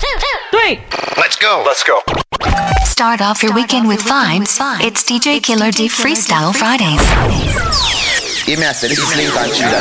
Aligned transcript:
three. 0.00 0.80
Let's 1.16 1.36
go. 1.36 1.62
Let's 1.66 1.84
go. 1.84 2.00
Start 2.84 3.20
off 3.20 3.42
your 3.42 3.54
weekend 3.54 3.88
with 3.88 4.00
vibes. 4.00 4.58
It's 4.80 5.02
DJ 5.04 5.42
Killer 5.42 5.70
D 5.70 5.88
Freestyle 5.88 6.54
Fridays. 6.54 7.00
Hey 8.44 8.56
master, 8.56 8.88
this 8.88 8.98
is 8.98 9.16
Lincoln 9.16 9.48
Chula. 9.56 9.80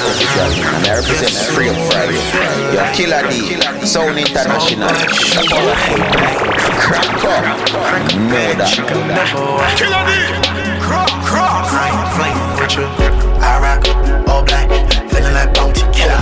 I 0.88 0.96
represent 0.96 1.34
Freedom 1.52 1.76
Friday. 1.92 2.16
Your 2.74 2.88
Killer 2.96 3.24
D, 3.30 3.60
Soul 3.86 4.16
International. 4.16 4.88
Crack 6.80 7.08
up. 7.24 7.44
Murder. 8.16 8.66
Killer 9.76 10.04
D. 10.08 10.12
Crack, 10.80 11.12
crack. 11.24 11.64
Flying 12.16 12.40
with 12.58 12.76
you, 12.78 12.86
I 13.42 13.60
rock 13.60 13.84
all 14.30 14.44
black, 14.46 14.70
feeling 15.12 15.34
like 15.34 15.54
bounty 15.54 15.84
killer. 15.92 16.22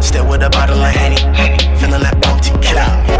Still 0.00 0.26
with 0.28 0.42
a 0.42 0.50
bottle 0.50 0.78
of 0.78 0.92
Henny, 0.94 1.16
feeling 1.78 2.02
like 2.02 2.20
bounty 2.20 2.52
killer. 2.62 3.19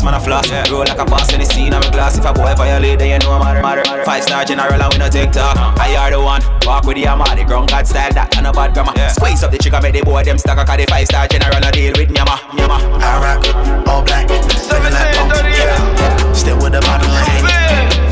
fast, 0.00 0.04
man, 0.04 0.14
I 0.14 0.24
floss. 0.24 0.50
Yeah. 0.50 0.70
Roll 0.70 0.84
like 0.84 0.98
a 0.98 1.04
boss 1.04 1.32
in 1.32 1.40
the 1.40 1.46
scene, 1.46 1.74
I'm 1.74 1.82
a 1.82 1.90
glass. 1.90 2.16
If 2.16 2.24
a 2.24 2.32
boy 2.32 2.54
violate, 2.54 2.98
then 2.98 3.08
you 3.10 3.18
know 3.26 3.32
I'm 3.32 3.56
a 3.56 3.62
matter. 3.62 3.84
Five 4.04 4.22
star 4.22 4.44
general, 4.44 4.72
and 4.72 4.92
we 4.92 4.98
no 4.98 5.08
TikTok. 5.08 5.56
Uh-huh. 5.56 5.76
I 5.78 5.96
are 5.96 6.10
the 6.10 6.20
one. 6.20 6.42
Walk 6.64 6.84
with 6.84 6.96
the 6.96 7.04
hammer, 7.04 7.24
the 7.36 7.44
ground 7.44 7.68
God 7.68 7.86
style, 7.86 8.12
that 8.12 8.36
and 8.36 8.46
a 8.46 8.52
bad 8.52 8.74
grammar. 8.74 8.92
Yeah. 8.96 9.08
Squeeze 9.08 9.42
up 9.42 9.50
the 9.50 9.58
chicken, 9.58 9.82
make 9.82 9.94
the 9.94 10.02
boy 10.02 10.22
them 10.22 10.38
stack. 10.38 10.56
Cause 10.56 10.76
the 10.76 10.86
five 10.86 11.06
star 11.06 11.26
general, 11.28 11.62
a 11.62 11.70
deal 11.72 11.92
with 11.96 12.10
nyama, 12.10 12.40
nyama. 12.54 12.78
I 13.00 13.20
rock, 13.20 13.44
all 13.86 14.02
black, 14.02 14.28
living 14.28 14.92
like 14.92 15.14
punk, 15.14 15.34
yeah. 15.52 16.32
Still 16.32 16.56
with 16.56 16.72
the 16.72 16.80
bottle. 16.80 17.08
bottom 17.08 17.12
lane, 17.12 17.44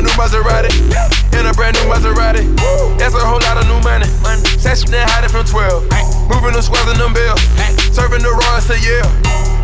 a 0.00 0.02
new 0.02 0.14
Maserati. 0.16 0.72
In 1.36 1.44
a 1.46 1.52
brand 1.52 1.76
new 1.76 1.84
Maserati. 1.92 2.44
That's 2.98 3.14
a 3.14 3.20
whole 3.20 3.40
lot 3.44 3.60
of 3.60 3.68
new 3.68 3.80
money. 3.84 4.08
Session 4.56 4.92
and 4.94 5.08
hiding 5.10 5.28
from 5.30 5.44
12. 5.44 5.84
Moving 6.28 6.52
them 6.56 6.62
squares 6.64 6.88
and 6.88 6.98
them 7.00 7.12
bills. 7.12 7.40
Serving 7.92 8.22
the 8.24 8.32
raw, 8.32 8.58
say 8.60 8.80
yeah. 8.80 9.04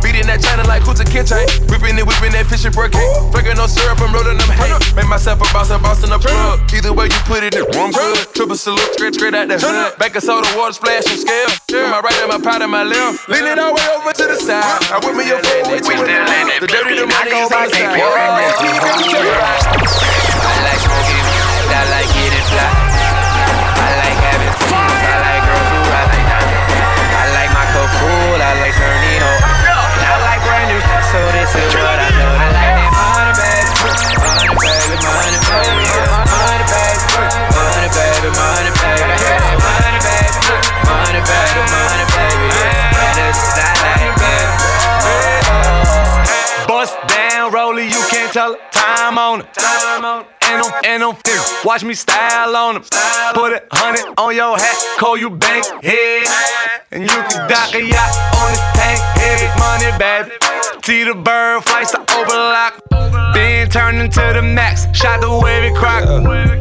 Beating 0.05 0.29
that 0.29 0.45
China 0.45 0.63
like 0.69 0.85
Kuta 0.85 1.09
Kitchen. 1.09 1.41
Whipping 1.73 1.97
it, 1.97 2.05
whipping 2.05 2.33
that 2.37 2.45
fishing 2.53 2.73
cake. 2.73 2.93
Drinking 3.33 3.57
no 3.57 3.67
syrup, 3.67 3.97
I'm 3.99 4.13
rolling 4.13 4.37
them 4.37 4.53
hay. 4.53 4.77
Make 4.93 5.09
myself 5.09 5.41
a 5.41 5.49
boss, 5.53 5.71
a 5.73 5.81
boss 5.81 6.05
in 6.05 6.13
a 6.13 6.19
plug. 6.21 6.61
Either 6.69 6.93
way 6.93 7.09
you 7.09 7.21
put 7.25 7.41
it, 7.43 7.57
in 7.57 7.65
one 7.73 7.91
good. 7.93 8.29
Triple 8.37 8.61
salute, 8.61 8.93
straight, 8.93 9.15
straight 9.17 9.33
out 9.35 9.49
the 9.49 9.57
hood. 9.57 9.97
Back 9.99 10.15
of 10.17 10.23
soda, 10.23 10.47
water 10.53 10.77
splash, 10.77 11.09
some 11.09 11.17
scale. 11.17 11.49
Yeah. 11.73 11.89
My 11.91 12.01
right 12.05 12.21
and 12.21 12.29
my 12.29 12.37
pot 12.39 12.61
in 12.61 12.69
my 12.71 12.85
left. 12.85 13.25
Lean 13.29 13.45
it 13.49 13.59
all 13.59 13.73
way 13.73 13.89
over 13.97 14.13
to 14.13 14.25
the 14.29 14.37
side. 14.37 14.85
I 14.93 15.01
whip 15.01 15.17
me 15.17 15.25
a 15.33 15.41
four 15.41 15.73
way 15.73 15.81
to 15.81 15.89
the 15.89 16.05
The 16.61 16.69
dirty, 16.69 17.01
the 17.01 17.09
money 17.09 17.33
is 17.33 17.49
on 17.51 17.65
the 17.67 17.73
side. 17.73 17.97
I 22.57 23.89
like 24.01 24.19
having 24.19 24.55
fun. 24.71 24.93
I 24.97 25.17
like 25.27 25.43
girls 25.47 25.69
who 25.73 25.81
ride 25.93 26.11
diamonds. 26.27 26.73
I 27.13 27.25
like 27.37 27.51
my. 27.53 27.67
I 27.67 28.53
like 28.61 28.77
I 30.01 30.15
like 30.25 30.43
so 31.13 31.21
this 31.33 31.53
is 31.55 31.73
what 31.75 31.99
I. 31.99 32.09
I 32.09 32.51
like 32.53 32.77
baby. 33.37 33.77
Baby, 34.57 34.97
baby. 34.97 35.87
Baby, 40.77 41.21
baby, 41.27 41.63
baby. 42.11 42.49
Like. 42.53 42.77
Bust 46.67 46.95
down, 47.09 47.53
Rollie, 47.53 47.87
you 47.87 48.03
can't 48.11 48.33
tell. 48.33 48.57
Time 48.73 49.19
on 49.19 49.41
it. 49.41 49.53
Time 49.55 50.05
on 50.05 50.21
it. 50.23 50.36
And 50.67 50.75
I'm, 50.75 50.85
and 50.85 51.03
I'm 51.03 51.17
here. 51.27 51.43
Watch 51.65 51.85
me 51.85 51.95
style 51.95 52.57
on 52.57 52.75
them. 52.75 52.83
Put 53.35 53.53
a 53.53 53.63
hundred 53.73 54.05
on 54.19 54.35
your 54.35 54.57
hat, 54.57 54.77
call 54.99 55.17
you 55.17 55.31
bank 55.31 55.65
head. 55.83 56.27
And 56.91 57.03
you 57.03 57.09
can 57.09 57.49
dock 57.49 57.75
a 57.75 57.83
yacht 57.83 58.15
on 58.41 58.51
this 58.51 58.63
tank, 58.75 59.01
heavy 59.19 59.49
money, 59.59 59.91
baby. 59.99 60.35
T 60.83 61.05
the 61.05 61.15
bird 61.15 61.65
flights 61.65 61.96
overlock. 62.17 62.81
Then 63.35 63.69
turn 63.69 63.97
into 63.97 64.25
the 64.33 64.41
max, 64.41 64.87
shot 64.97 65.21
the 65.21 65.29
wavy 65.29 65.75
crock. 65.77 66.05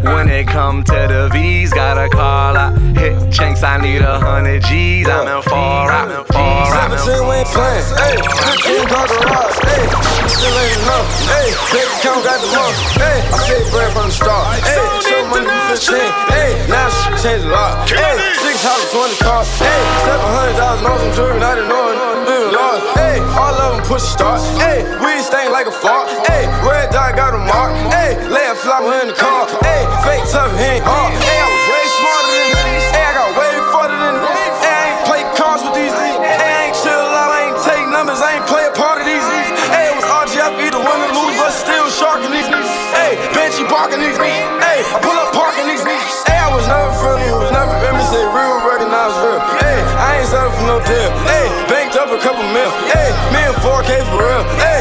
When 0.03 0.27
it 0.29 0.47
come 0.47 0.83
to 0.83 0.99
the 1.07 1.29
V's, 1.31 1.71
gotta 1.71 2.09
call 2.09 2.57
out. 2.57 2.77
Hit 2.97 3.31
chinks, 3.31 3.63
I 3.63 3.79
need 3.79 4.01
a 4.01 4.19
hundred 4.19 4.63
G's. 4.63 5.07
I'm 5.07 5.27
in 5.27 5.41
far, 5.43 5.89
I'm 5.89 6.11
in 6.11 6.25
far, 6.27 6.67
I'm 6.75 6.91
in 6.91 6.99
17 6.99 7.27
we 7.27 7.35
ain't 7.39 7.47
playing. 7.47 7.85
Hey, 7.95 8.15
15 8.59 8.91
car 8.91 9.07
garage. 9.07 9.57
Hey, 9.63 9.83
still 10.27 10.51
ain't 10.51 10.79
enough. 10.83 11.07
Hey, 11.31 11.47
bank 11.71 11.89
account 11.95 12.21
got 12.27 12.39
the 12.43 12.49
most. 12.51 12.79
Hey, 12.99 13.17
I 13.31 13.37
said 13.39 13.63
bread 13.71 13.91
from 13.95 14.11
the 14.11 14.15
start. 14.15 14.45
Hey, 14.59 14.83
show 15.07 15.23
money 15.31 15.47
for 15.47 15.79
15. 15.79 15.95
Hey, 16.27 16.51
now 16.67 16.91
she 16.91 17.07
changed 17.23 17.47
a 17.47 17.55
lot. 17.55 17.87
Hey, 17.87 18.19
six 18.43 18.59
houses, 18.59 18.91
20 18.91 19.15
cars. 19.23 19.47
Hey, 19.57 19.79
seven 20.03 20.27
hundred 20.27 20.55
thousand 20.59 20.85
on 20.85 20.97
some 20.99 21.13
jewelry, 21.15 21.39
didn't 21.39 21.71
know 21.71 21.87
it. 21.87 21.97
Living 22.27 22.51
large. 22.51 22.83
Hey, 22.99 23.23
all 23.39 23.55
of 23.55 23.79
them 23.79 23.81
push 23.87 24.03
start. 24.03 24.43
Hey, 24.59 24.83
weed 24.99 25.23
like 25.51 25.67
a 25.67 25.71
fart. 25.71 26.09
Hey, 26.27 26.45
red 26.65 26.89
dot 26.89 27.15
got 27.15 27.33
a 27.33 27.41
mark. 27.41 27.73
Hey, 27.93 28.17
lay 28.29 28.47
a 28.49 28.55
flower 28.55 29.01
in 29.01 29.07
the 29.09 29.17
car. 29.17 29.45
Hey, 29.61 29.85
fake 30.05 30.25
tough, 30.31 30.51
he 30.57 30.79
ain't 30.79 30.85
hard. 30.85 31.13
Hey, 31.21 31.39
I 31.41 31.47
was 31.49 31.63
way 31.69 31.85
smarter 31.99 32.31
than 32.33 32.47
these. 32.65 32.87
Hey, 32.93 33.05
I 33.05 33.11
got 33.13 33.29
way 33.37 33.51
further 33.73 33.97
than 33.99 34.15
these. 34.25 34.57
Hey, 34.63 34.75
I 34.75 34.83
ain't 34.89 35.01
play 35.05 35.21
cards 35.37 35.61
with 35.65 35.75
these. 35.77 35.93
niggas. 35.93 36.23
Hey, 36.23 36.51
I 36.51 36.61
ain't 36.69 36.77
chill 36.81 36.97
out, 36.97 37.29
I 37.29 37.39
ain't 37.49 37.59
take 37.61 37.85
numbers, 37.93 38.19
I 38.21 38.29
ain't 38.39 38.47
play 38.49 38.65
a 38.65 38.73
part 38.73 38.97
of 39.01 39.05
these. 39.05 39.21
niggas. 39.21 39.53
Hey, 39.69 39.85
it 39.91 39.95
was 39.97 40.05
RGF, 40.05 40.53
either 40.65 40.81
win 40.81 40.99
or 41.05 41.11
lose, 41.13 41.35
but 41.37 41.51
still 41.53 41.87
sharking 41.93 42.31
these. 42.33 42.47
niggas. 42.49 42.73
Hey, 42.97 43.13
Benchy 43.35 43.65
barking 43.69 44.01
these. 44.01 44.17
niggas. 44.17 44.61
Hey, 44.65 44.79
I 44.81 44.97
pull 45.01 45.17
up 45.17 45.29
parking 45.33 45.67
these. 45.69 45.83
niggas. 45.85 46.25
Hey, 46.25 46.39
I 46.41 46.49
was 46.53 46.65
never 46.67 46.91
friendly, 46.99 47.29
was 47.31 47.51
never 47.53 47.75
me 47.95 48.03
say 48.11 48.23
real, 48.27 48.59
recognize 48.67 49.13
real. 49.23 49.39
Hey, 49.61 49.79
I 50.01 50.19
ain't 50.19 50.27
selling 50.27 50.51
for 50.57 50.65
no 50.67 50.77
deal. 50.83 51.09
Hey, 51.29 51.47
banked 51.71 51.95
up 51.95 52.11
a 52.11 52.19
couple 52.19 52.43
mil. 52.51 52.71
Hey, 52.91 53.09
me 53.31 53.39
and 53.45 53.55
4K 53.63 54.03
for 54.09 54.19
real. 54.19 54.43
Hey, 54.59 54.74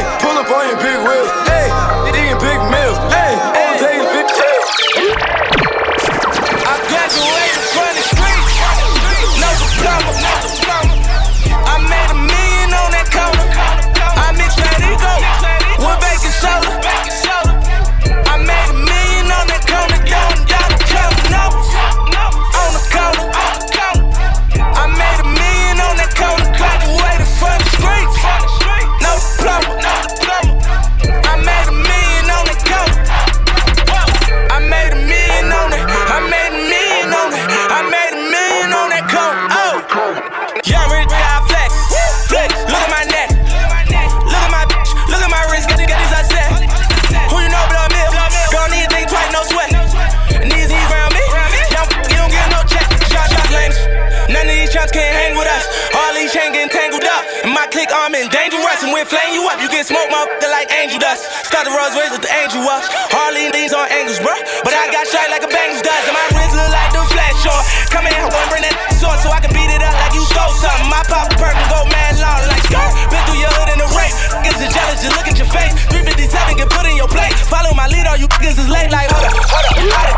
And 59.05 59.13
flame 59.13 59.37
you 59.37 59.45
up. 59.45 59.61
You 59.61 59.69
get 59.69 59.85
smoked, 59.85 60.09
motherfucker, 60.09 60.49
like 60.49 60.65
angel 60.81 60.97
dust. 60.97 61.29
Start 61.45 61.69
the 61.69 61.73
Rolls 61.77 61.93
with 61.93 62.25
the 62.25 62.31
angel 62.41 62.65
up. 62.65 62.81
Harley 63.13 63.53
these 63.53 63.69
on 63.69 63.85
angles, 63.93 64.17
bruh. 64.17 64.33
But 64.65 64.73
I 64.73 64.89
got 64.89 65.05
shot 65.05 65.29
like 65.29 65.45
a 65.45 65.51
Bengals 65.51 65.85
does. 65.85 66.09
And 66.09 66.17
my 66.17 66.25
wrist 66.33 66.57
look 66.57 66.73
like 66.73 66.89
the 66.89 67.05
flash 67.13 67.37
short. 67.45 67.61
Come 67.93 68.09
in 68.09 68.17
boy, 68.17 68.45
bring 68.49 68.65
that 68.65 68.73
sword 68.97 69.21
so 69.21 69.29
I 69.29 69.45
can 69.45 69.53
beat 69.53 69.69
it 69.69 69.85
up 69.85 69.93
like 69.93 70.17
you 70.17 70.25
stole 70.25 70.49
something. 70.57 70.89
My 70.89 71.05
pop 71.05 71.29
perk 71.37 71.53
and 71.53 71.69
go 71.69 71.85
mad 71.85 72.17
long 72.17 72.49
like 72.49 72.65
skirt. 72.65 72.89
Been 73.13 73.21
through 73.29 73.45
your 73.45 73.53
hood 73.53 73.77
in 73.77 73.79
the 73.83 73.89
race. 73.93 74.17
Niggas 74.41 74.65
is 74.65 74.73
jealous, 74.73 74.97
just 75.05 75.13
look 75.13 75.29
at 75.29 75.37
your 75.37 75.49
face. 75.53 75.77
357 75.93 76.57
get 76.57 76.69
put 76.73 76.89
in 76.89 76.97
your 76.97 77.11
plate. 77.11 77.37
Follow 77.45 77.77
my 77.77 77.85
lead, 77.85 78.09
all 78.09 78.17
you 78.17 78.25
niggas 78.41 78.57
is 78.57 78.69
late 78.73 78.89
like 78.89 79.05
hold 79.13 79.21
up, 79.21 79.37
hold 79.53 79.69
up, 79.69 79.85
hold 79.85 80.07
up. 80.09 80.17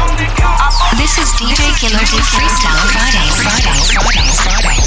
On 0.00 0.16
on. 0.16 0.96
This 0.96 1.12
is 1.20 1.28
DJ 1.36 1.60
Killer 1.76 2.00
D 2.08 2.16
Freestyle 2.24 2.80
Fridays. 2.88 3.36
Fridays. 3.36 4.00
Fridays. 4.00 4.00
Fridays. 4.00 4.40
Fridays. 4.40 4.81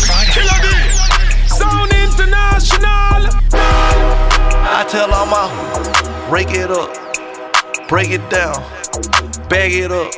I 4.75 4.83
tell 4.83 5.07
all 5.07 5.25
my 5.31 5.47
break 6.27 6.51
it 6.51 6.69
up, 6.69 6.91
break 7.87 8.09
it 8.11 8.19
down, 8.29 8.59
bag 9.47 9.71
it 9.71 9.89
up. 9.89 10.11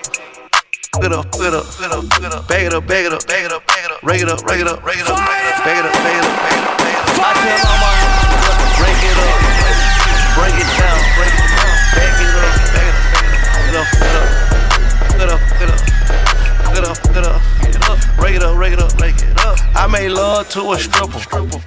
It 0.97 1.13
up, 1.13 1.29
it 1.37 1.53
up, 1.53 1.69
it 1.77 1.93
up, 1.93 2.09
it 2.09 2.33
up, 2.33 2.47
bag 2.49 2.65
it 2.65 2.73
up, 2.73 2.87
bag 2.87 3.05
it 3.05 3.13
up, 3.13 3.27
bag 3.27 3.45
it 3.45 3.51
up, 3.53 3.67
bag 3.67 3.85
it 3.85 3.91
up, 3.93 4.01
rake 4.01 4.21
it 4.21 4.27
up, 4.27 4.41
rake 4.49 4.61
it 4.61 4.67
up, 4.67 4.83
rake 4.83 4.97
it 4.97 5.05
up, 5.05 5.13
bag 5.13 5.37
it 5.37 5.45
up, 5.45 5.61
bag 5.61 5.77
it 5.77 5.85
up, 5.85 5.93
bag 5.93 6.17
it 6.17 6.25
up, 6.25 6.33
bag 6.41 6.57
it 6.57 6.65
up, 6.65 6.81
bag 6.81 6.89
it 6.89 7.05
up. 7.05 7.21
I 7.21 7.37
tell 7.37 7.69
all 7.69 7.77
my 7.85 7.93
break 8.81 8.97
it 8.97 9.13
up, 9.21 9.37
break 10.41 10.57
it 10.57 10.73
down, 10.73 11.05
break 11.13 11.37
it 11.37 11.53
down, 11.53 11.77
bag 11.93 12.17
it 12.17 12.33
up, 12.33 12.57
bag 12.73 12.89
it 12.89 13.77
up, 13.77 13.77
it 13.77 13.77
up, 13.77 13.93
it 13.93 14.17
up, 14.17 14.33
it 15.21 15.29
up, 15.29 15.45
it 15.53 15.69
up, 15.69 15.85
it 16.73 16.81
up, 16.81 16.97
it 17.13 17.29
up, 17.29 17.56
rake 18.19 18.35
it 18.35 18.43
up, 18.43 18.57
rake 18.57 18.73
it 18.73 18.79
up, 18.79 18.93
rake 18.99 19.15
it 19.17 19.37
up. 19.45 19.57
I 19.75 19.87
made 19.87 20.09
love 20.09 20.49
to 20.49 20.71
a 20.71 20.77
stripper. 20.77 21.19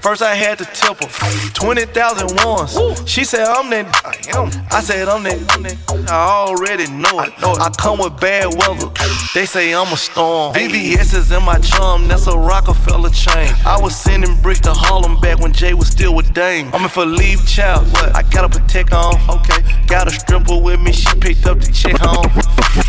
First 0.02 0.22
I 0.22 0.34
had 0.34 0.58
to 0.58 0.64
tip 0.64 1.02
her. 1.02 1.50
20,000 1.54 2.44
once. 2.44 3.08
She 3.08 3.24
said, 3.24 3.46
I'm 3.46 3.70
that. 3.70 3.86
I 4.04 4.38
am. 4.38 4.50
I 4.70 4.80
said, 4.80 5.08
I'm 5.08 5.22
that. 5.22 6.10
I 6.10 6.46
already 6.48 6.90
know 6.90 7.20
it. 7.20 7.32
I 7.38 7.70
come 7.78 7.98
with 7.98 8.18
bad 8.20 8.46
weather. 8.54 8.90
They 9.34 9.46
say 9.46 9.74
I'm 9.74 9.92
a 9.92 9.96
storm. 9.96 10.54
VVS 10.54 11.14
is 11.14 11.30
in 11.30 11.44
my 11.44 11.58
chum. 11.58 12.08
That's 12.08 12.26
a 12.26 12.36
Rockefeller 12.36 13.10
chain. 13.10 13.54
I 13.64 13.78
was 13.80 13.94
sending 13.94 14.40
bricks 14.42 14.60
to 14.60 14.72
Harlem 14.72 15.20
back 15.20 15.38
when 15.38 15.52
Jay 15.52 15.74
was 15.74 15.88
still 15.88 16.14
with 16.14 16.32
Dame. 16.34 16.70
I'm 16.74 16.82
in 16.82 16.88
for 16.88 17.06
leave 17.06 17.46
child. 17.46 17.86
I 18.14 18.22
gotta 18.22 18.48
protect 18.48 18.92
on. 18.92 19.14
Okay. 19.30 19.62
Got 19.90 20.06
a 20.06 20.10
stripper 20.12 20.56
with 20.56 20.78
me. 20.80 20.92
She 20.92 21.12
picked 21.18 21.46
up 21.46 21.58
the 21.58 21.66
chick 21.72 21.98
home. 21.98 22.30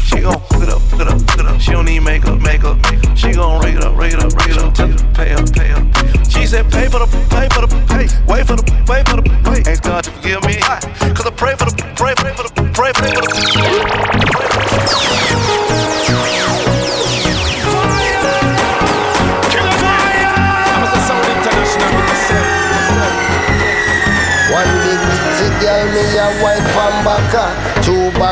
She 0.06 0.22
gon' 0.22 0.40
put 0.54 0.62
it 0.62 0.70
up, 0.70 0.82
put 0.90 1.02
it 1.02 1.08
up, 1.08 1.18
put 1.26 1.40
it 1.40 1.46
up. 1.48 1.60
She 1.60 1.72
don't 1.72 1.86
need 1.86 2.02
makeup, 2.02 2.40
makeup. 2.40 2.78
She 3.18 3.32
gon' 3.32 3.60
rake 3.64 3.76
it 3.76 3.84
up, 3.84 3.98
rake 3.98 4.14
it 4.14 4.20
up, 4.20 4.32
rake 4.38 4.52
it 4.52 4.58
up. 4.60 4.72
Tell 4.76 4.88
her 4.88 5.14
pay 5.14 5.34
up, 5.34 5.52
pay 5.52 5.72
up. 5.72 5.82
She 6.30 6.46
said, 6.46 6.72
pay 6.72 6.86
for 6.86 7.00
the, 7.00 7.10
pay 7.34 7.50
for 7.50 7.66
the, 7.66 7.74
pay. 7.90 8.06
Wait 8.32 8.46
for 8.46 8.56
the, 8.56 8.64
wait 8.88 9.10
for 9.10 9.18
the, 9.18 9.50
wait. 9.50 9.68
Ask 9.68 9.82
God 9.82 10.04
to 10.04 10.12
forgive 10.12 10.46
me. 10.46 10.62
Cause 10.62 11.26
I 11.26 11.32
pray 11.32 11.56
for 11.56 11.66
the, 11.66 11.74
pray, 11.98 12.14
pray 12.14 12.34
for 12.34 12.44
the, 12.44 12.72
pray 12.72 12.94
for 12.94 13.02
the. 13.02 13.51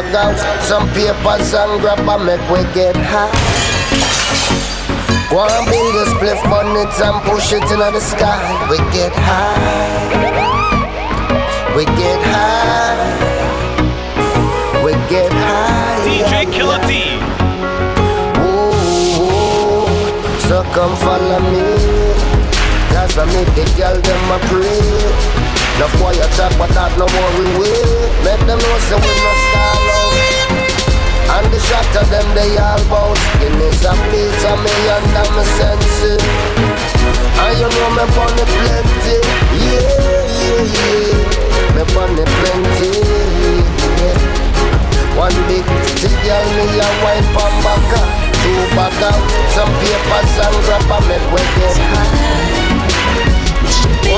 Of 0.10 0.40
some 0.64 0.90
papers 0.90 1.54
and 1.54 1.80
grab 1.82 2.00
a 2.00 2.18
make 2.26 2.42
we 2.50 2.64
get 2.74 2.96
high 2.96 3.30
Go 5.30 5.46
and 5.46 5.66
build 5.70 5.96
a 5.96 6.06
spliff 6.10 6.42
bonnet 6.50 6.90
and 7.00 7.22
push 7.30 7.54
it 7.54 7.62
into 7.62 7.78
the 7.78 8.00
sky. 8.00 8.42
We 8.72 8.78
get 8.92 9.14
high. 9.14 10.10
We 11.78 11.86
get 11.86 12.20
high. 12.26 12.98
We 14.84 14.94
get 15.08 15.32
high. 15.32 16.02
DJ 16.04 16.52
Killer 16.52 16.82
D. 16.90 17.22
Ooh, 18.42 19.86
so 20.50 20.64
come 20.74 20.96
follow 20.98 21.40
me. 21.52 21.62
Cause 22.90 23.16
I 23.16 23.26
meet 23.26 23.50
the 23.54 23.66
girl 23.78 24.02
them 24.02 24.32
a 24.32 24.40
pray. 24.50 25.39
No 25.80 25.88
boy 25.96 26.12
a 26.12 26.28
chat 26.36 26.52
but 26.60 26.68
that 26.76 26.92
no 27.00 27.08
worry 27.08 27.48
we 27.56 27.72
will. 27.72 27.96
Make 28.28 28.44
them 28.44 28.60
know 28.60 28.78
say 28.92 29.00
we 29.00 29.12
no 29.16 29.32
stall 29.48 29.88
out 29.96 30.14
And 31.40 31.48
the 31.56 31.60
shot 31.64 31.88
of 32.04 32.08
them 32.12 32.28
they 32.36 32.52
all 32.60 32.84
bout 32.92 33.16
Give 33.40 33.56
me 33.56 33.72
some 33.80 33.96
pizza 34.12 34.60
me 34.60 34.76
under 34.92 35.28
my 35.32 35.44
senses. 35.56 36.20
And 36.20 37.56
you 37.64 37.70
know 37.72 37.90
me 37.96 38.06
money 38.12 38.44
plenty. 38.44 39.16
Yeah, 39.56 39.88
yeah, 40.36 40.76
yeah. 40.76 41.76
Me 41.80 41.84
money 41.96 42.28
plenty 42.28 42.92
yeah. 44.04 44.20
One 45.16 45.38
big 45.48 45.64
tea 45.96 46.12
girl 46.28 46.48
me 46.60 46.66
a 46.76 46.88
wine 47.08 47.28
from 47.32 47.56
back 47.64 47.88
Two 48.44 48.64
back 48.76 49.00
out 49.00 49.24
Some 49.56 49.72
papers 49.80 50.34
and 50.44 50.58
grab 50.68 50.92
a 50.92 50.98
make 51.08 51.28
we 51.32 51.40
get 51.56 51.78
high 51.88 52.69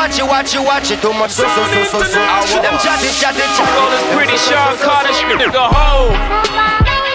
watch 0.00 0.16
you, 0.16 0.24
watch 0.24 0.54
you, 0.56 0.62
watch 0.64 0.88
it. 0.88 0.98
Too 1.04 1.12
much 1.12 1.36
so, 1.36 1.44
so, 1.44 1.60
so, 1.68 1.84
so, 1.84 1.98
so. 2.00 2.20
I 2.24 2.40
want 2.48 2.64
them 2.64 2.76
chatty, 2.80 3.12
chatty, 3.20 3.44
chatty. 3.52 3.76
Roll 3.76 3.92
is 3.92 4.04
pretty 4.16 4.38
Sean 4.40 4.72
Carter, 4.80 5.12
the 5.12 5.66
whole. 5.76 6.16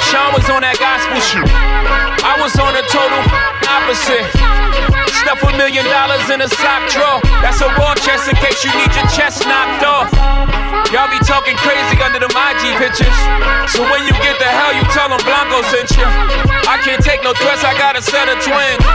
Sean 0.06 0.30
was 0.38 0.46
on 0.54 0.62
that 0.62 0.78
gospel 0.78 1.18
shoot. 1.18 1.50
I 2.22 2.38
was 2.38 2.54
on 2.62 2.78
the 2.78 2.86
total 2.94 3.26
opposite. 3.66 4.30
Stuff 5.18 5.42
a 5.42 5.52
million 5.58 5.82
dollars 5.90 6.30
in 6.30 6.46
a 6.46 6.50
sock 6.62 6.86
drawer. 6.94 7.18
That's 7.42 7.58
a 7.66 7.70
war 7.82 7.98
chest 8.06 8.30
in 8.30 8.38
case 8.38 8.62
you 8.62 8.70
need 8.78 8.94
your 8.94 9.10
chest 9.10 9.50
knocked 9.50 9.82
off. 9.82 10.14
Y'all 10.94 11.10
be 11.10 11.18
talking 11.26 11.58
crazy 11.66 11.98
under 12.06 12.22
them 12.22 12.30
IG 12.30 12.78
pictures. 12.78 13.18
So 13.74 13.82
when 13.82 14.06
you 14.06 14.14
get 14.22 14.38
the 14.38 14.46
hell, 14.46 14.78
you 14.78 14.86
tell 14.94 15.10
them 15.10 15.18
Blanco 15.26 15.66
sent 15.74 15.90
you. 15.98 16.06
I 16.70 16.78
can't 16.86 17.02
take 17.02 17.26
no 17.26 17.34
threats, 17.34 17.66
I 17.66 17.74
got 17.82 17.98
a 17.98 18.04
set 18.06 18.30
of 18.30 18.38
twins. 18.46 18.86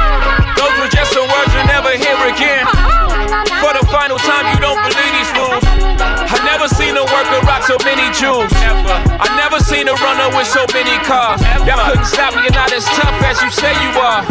Those 0.55 0.75
were 0.79 0.91
just 0.95 1.11
some 1.11 1.27
words 1.27 1.51
you'll 1.51 1.67
never 1.67 1.91
hear 1.99 2.15
again. 2.31 3.10
For 3.31 3.71
the 3.71 3.87
final 3.95 4.19
time, 4.19 4.51
you 4.51 4.59
don't 4.59 4.81
believe 4.83 5.13
these 5.15 5.31
fools. 5.39 5.63
I 5.63 6.35
never 6.43 6.67
seen 6.67 6.99
a 6.99 7.07
worker 7.07 7.39
rock 7.47 7.63
so 7.63 7.79
many 7.87 8.11
jewels. 8.11 8.51
I 8.51 9.31
never 9.39 9.63
seen 9.63 9.87
a 9.87 9.95
runner 10.03 10.35
with 10.35 10.51
so 10.51 10.67
many 10.75 10.99
cars. 11.07 11.39
Y'all 11.63 11.79
couldn't 11.79 12.11
stop 12.11 12.35
me, 12.35 12.43
you're 12.43 12.59
not 12.59 12.73
as 12.75 12.85
tough 12.99 13.15
as 13.23 13.39
you 13.39 13.51
say 13.55 13.71
you 13.87 13.95
are. 14.03 14.27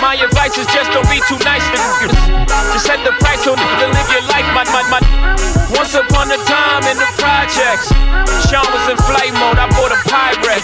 My 0.00 0.16
advice 0.16 0.56
is 0.56 0.66
just 0.72 0.88
don't 0.96 1.08
be 1.12 1.20
too 1.28 1.36
nice 1.44 1.68
to. 1.68 1.76
Just 2.72 2.86
set 2.86 3.04
the 3.04 3.12
price 3.20 3.44
so 3.44 3.56
niggas 3.56 3.92
live 3.92 4.08
your 4.08 4.24
life, 4.32 4.48
my, 4.56 4.64
my, 4.72 4.82
my. 4.88 5.63
Once 5.72 5.94
upon 5.94 6.30
a 6.30 6.36
time 6.44 6.84
in 6.84 6.96
the 7.00 7.08
projects, 7.16 7.88
Sean 8.50 8.68
was 8.68 8.84
in 8.92 8.98
flight 9.08 9.32
mode, 9.32 9.56
I 9.56 9.66
bought 9.72 9.92
a 9.92 10.00
Pyrex. 10.04 10.62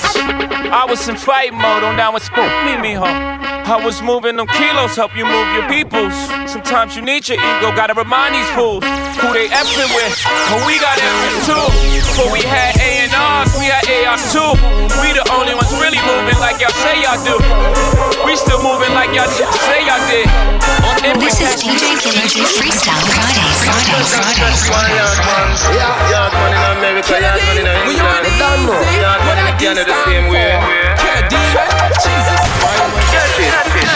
I 0.70 0.84
was 0.84 1.08
in 1.08 1.16
fight 1.16 1.52
mode, 1.52 1.82
on 1.82 1.96
down 1.96 2.12
with 2.12 2.22
spoon, 2.22 2.50
meet 2.68 2.80
me 2.80 2.92
home. 2.92 3.40
I 3.70 3.80
was 3.80 4.02
moving 4.02 4.36
them 4.36 4.46
kilos, 4.46 4.98
help 4.98 5.16
you 5.16 5.24
move 5.24 5.48
your 5.56 5.64
peoples. 5.70 6.12
Sometimes 6.50 6.96
you 6.96 7.02
need 7.02 7.24
your 7.30 7.40
ego, 7.40 7.72
gotta 7.72 7.94
remind 7.94 8.34
these 8.34 8.50
fools 8.52 8.84
who 9.24 9.32
they 9.32 9.48
effing 9.48 9.88
with. 9.96 10.14
But 10.52 10.60
we 10.68 10.76
got 10.76 11.00
effing 11.00 11.48
too. 11.48 11.66
Before 12.04 12.30
we 12.34 12.44
had 12.44 12.76
A&Rs, 12.76 13.56
we 13.56 13.72
had 13.72 13.80
ARs 14.04 14.20
too. 14.34 14.52
We 15.00 15.16
the 15.16 15.24
only 15.32 15.56
ones 15.56 15.72
really 15.80 16.02
moving 16.04 16.36
like 16.44 16.60
y'all 16.60 16.74
say 16.84 17.00
y'all 17.00 17.16
do. 17.24 17.38
We 18.26 18.36
still 18.36 18.60
moving 18.60 18.92
like 18.92 18.99
y'all 19.14 19.26
say 19.26 19.82
y'all 19.86 19.98
did. 20.06 20.26
This 21.18 21.40
is 21.42 21.58
DJ 21.58 21.98
Killer 21.98 22.26
D 22.30 22.46
Freestyle 22.46 23.02
Fridays. 23.10 23.58
Fridays. 23.66 24.60
Fridays. 24.70 25.60
Yeah, 25.74 26.10
yard 26.14 26.32
man 26.32 26.52
in 26.54 26.64
America, 26.78 27.14
yard 27.18 27.42
man 27.42 27.58
in 27.58 27.66
England. 27.66 28.22
Don't 28.38 28.70
know. 28.70 28.78
Yard 29.02 29.20
man 29.26 29.38
in 29.50 29.54
Canada 29.58 29.90
the 29.90 29.96
same 30.06 30.30
way. 30.30 30.54
Get 31.02 31.26
it. 31.26 31.42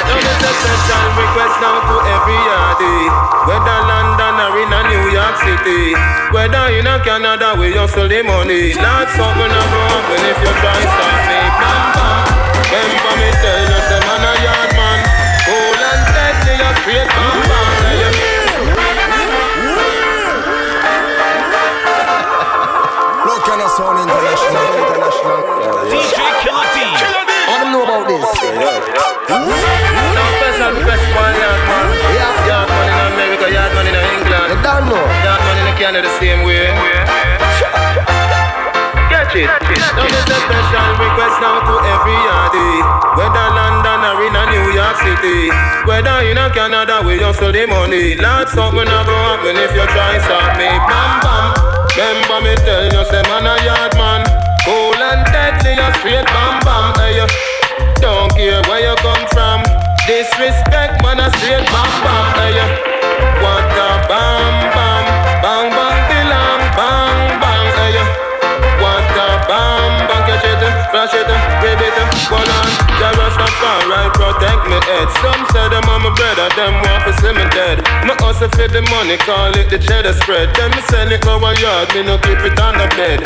Now 0.04 0.18
there's 0.18 0.42
a 0.42 0.52
special 0.58 1.04
request 1.14 1.56
now 1.62 1.78
to 1.78 1.96
every 2.10 2.38
yardie. 2.48 3.06
Whether 3.46 3.80
London 3.86 4.34
or 4.40 4.58
in 4.58 4.72
a 4.72 4.80
New 4.90 5.04
York 5.14 5.36
City. 5.46 5.94
Whether 6.34 6.74
in 6.74 6.86
a 6.90 6.98
Canada 7.04 7.54
we 7.54 7.70
hustle 7.76 8.08
the 8.08 8.22
money. 8.26 8.74
Not 8.74 9.06
something 9.14 9.52
a 9.52 9.62
go 9.70 9.80
happen 9.94 10.22
if 10.26 10.38
you 10.42 10.52
try 10.58 10.80
stop 10.82 11.18
me. 11.30 11.40
Bam 11.60 11.82
bam. 11.94 12.34
Remember 12.74 13.14
me 13.22 13.30
tell 13.38 13.60
you, 13.62 13.78
say 13.86 14.00
man 14.02 14.24
a 14.26 14.32
yard 14.42 14.73
Look 23.74 23.82
at 23.82 23.90
us 23.90 23.90
on 23.90 23.98
international, 24.06 24.70
international. 24.86 25.42
DJ 25.90 26.14
Killer 26.46 26.62
D. 26.62 26.86
What 27.50 27.58
them 27.58 27.74
know 27.74 27.82
about 27.82 28.06
this? 28.06 28.22
Now 29.26 30.30
special 30.38 30.78
request 30.78 31.02
for 31.10 31.26
yard 31.34 31.62
man. 31.66 31.86
Yeah. 32.14 32.46
Yard 32.46 32.70
man 32.70 32.86
in 32.86 32.98
America, 33.18 33.46
yard 33.50 33.74
man 33.74 33.86
in 33.90 33.98
England. 33.98 34.46
You 34.54 34.62
don't 34.62 34.86
know. 34.86 35.02
Yard 35.26 35.42
man 35.42 35.58
in 35.58 35.74
Canada 35.74 36.06
the 36.06 36.14
same 36.22 36.46
way. 36.46 36.70
Catch 39.10 39.42
it. 39.42 39.50
Now 39.50 40.06
there's 40.06 40.22
a 40.22 40.38
special 40.38 40.88
request 40.94 41.36
now 41.42 41.58
to 41.66 41.74
every 41.82 42.14
yardie. 42.30 42.78
Whether 43.18 43.48
London 43.58 44.06
or 44.06 44.22
in 44.22 44.38
a 44.38 44.42
New 44.54 44.70
York 44.70 45.02
City. 45.02 45.50
Whether 45.82 46.22
in 46.30 46.38
a 46.38 46.46
Canada 46.54 47.02
we 47.02 47.18
hustle 47.18 47.50
the 47.50 47.66
money. 47.66 48.14
Lord, 48.22 48.46
something 48.54 48.86
a 48.86 48.98
go 49.02 49.18
happen 49.34 49.58
if 49.58 49.74
you 49.74 49.82
try 49.90 50.22
stop 50.22 50.62
me. 50.62 50.70
Bam 50.86 51.10
bam. 51.26 51.83
Remember 51.94 52.40
me 52.42 52.54
tell 52.66 52.84
you, 52.90 53.04
say 53.06 53.22
man 53.30 53.46
a 53.46 53.54
yard 53.62 53.94
man. 53.94 54.26
Cool 54.66 54.98
and 54.98 55.22
deadly, 55.30 55.78
a 55.78 55.94
straight 56.02 56.26
bam 56.26 56.58
bam. 56.66 56.90
Hey, 56.98 57.22
don't 58.02 58.34
care 58.34 58.60
where 58.66 58.82
you 58.82 58.96
come 58.98 59.22
from. 59.30 59.62
Disrespect, 60.02 60.98
man, 61.06 61.20
a 61.22 61.30
straight 61.38 61.62
bam 61.70 61.90
bam. 62.02 62.26
Hey, 62.34 62.58
what 63.38 63.78
a 63.78 63.88
bam 64.10 64.54
bam, 64.74 65.04
bang 65.38 65.70
bang 65.70 66.00
belong, 66.10 66.62
bang 66.74 67.38
bang. 67.38 67.66
Hey, 67.78 67.94
what 68.82 69.14
a 69.14 69.28
bam 69.46 69.93
bang. 70.92 71.04
Catch 71.04 71.14
it, 71.14 71.26
uh, 71.26 71.34
flash 71.34 71.36
it, 71.36 71.36
grab 71.60 71.80
it, 71.80 71.94
go 72.28 72.36
on. 72.36 72.68
Jah 72.98 73.12
Rastafari 73.18 74.08
protect 74.14 74.62
me 74.68 74.78
head. 74.88 75.08
Some 75.20 75.42
say 75.52 75.68
them 75.68 75.84
I'm 75.88 76.06
a 76.06 76.12
brother, 76.14 76.48
them 76.56 76.74
want 76.80 77.04
to 77.04 77.12
see 77.20 77.32
me 77.32 77.44
dead. 77.50 77.84
Me 78.06 78.12
hustle 78.20 78.48
for 78.48 78.68
the 78.68 78.82
money, 78.88 79.16
call 79.18 79.52
it 79.56 79.70
the 79.70 79.78
cheddar 79.78 80.14
spread. 80.14 80.54
Then 80.54 80.70
me 80.70 80.82
sell 80.88 81.10
it 81.10 81.20
go 81.22 81.36
a 81.36 81.50
yard, 81.60 81.92
me 81.94 82.02
no 82.02 82.18
keep 82.18 82.40
it 82.40 82.58
on 82.60 82.78
the 82.78 82.88
bed. 82.96 83.20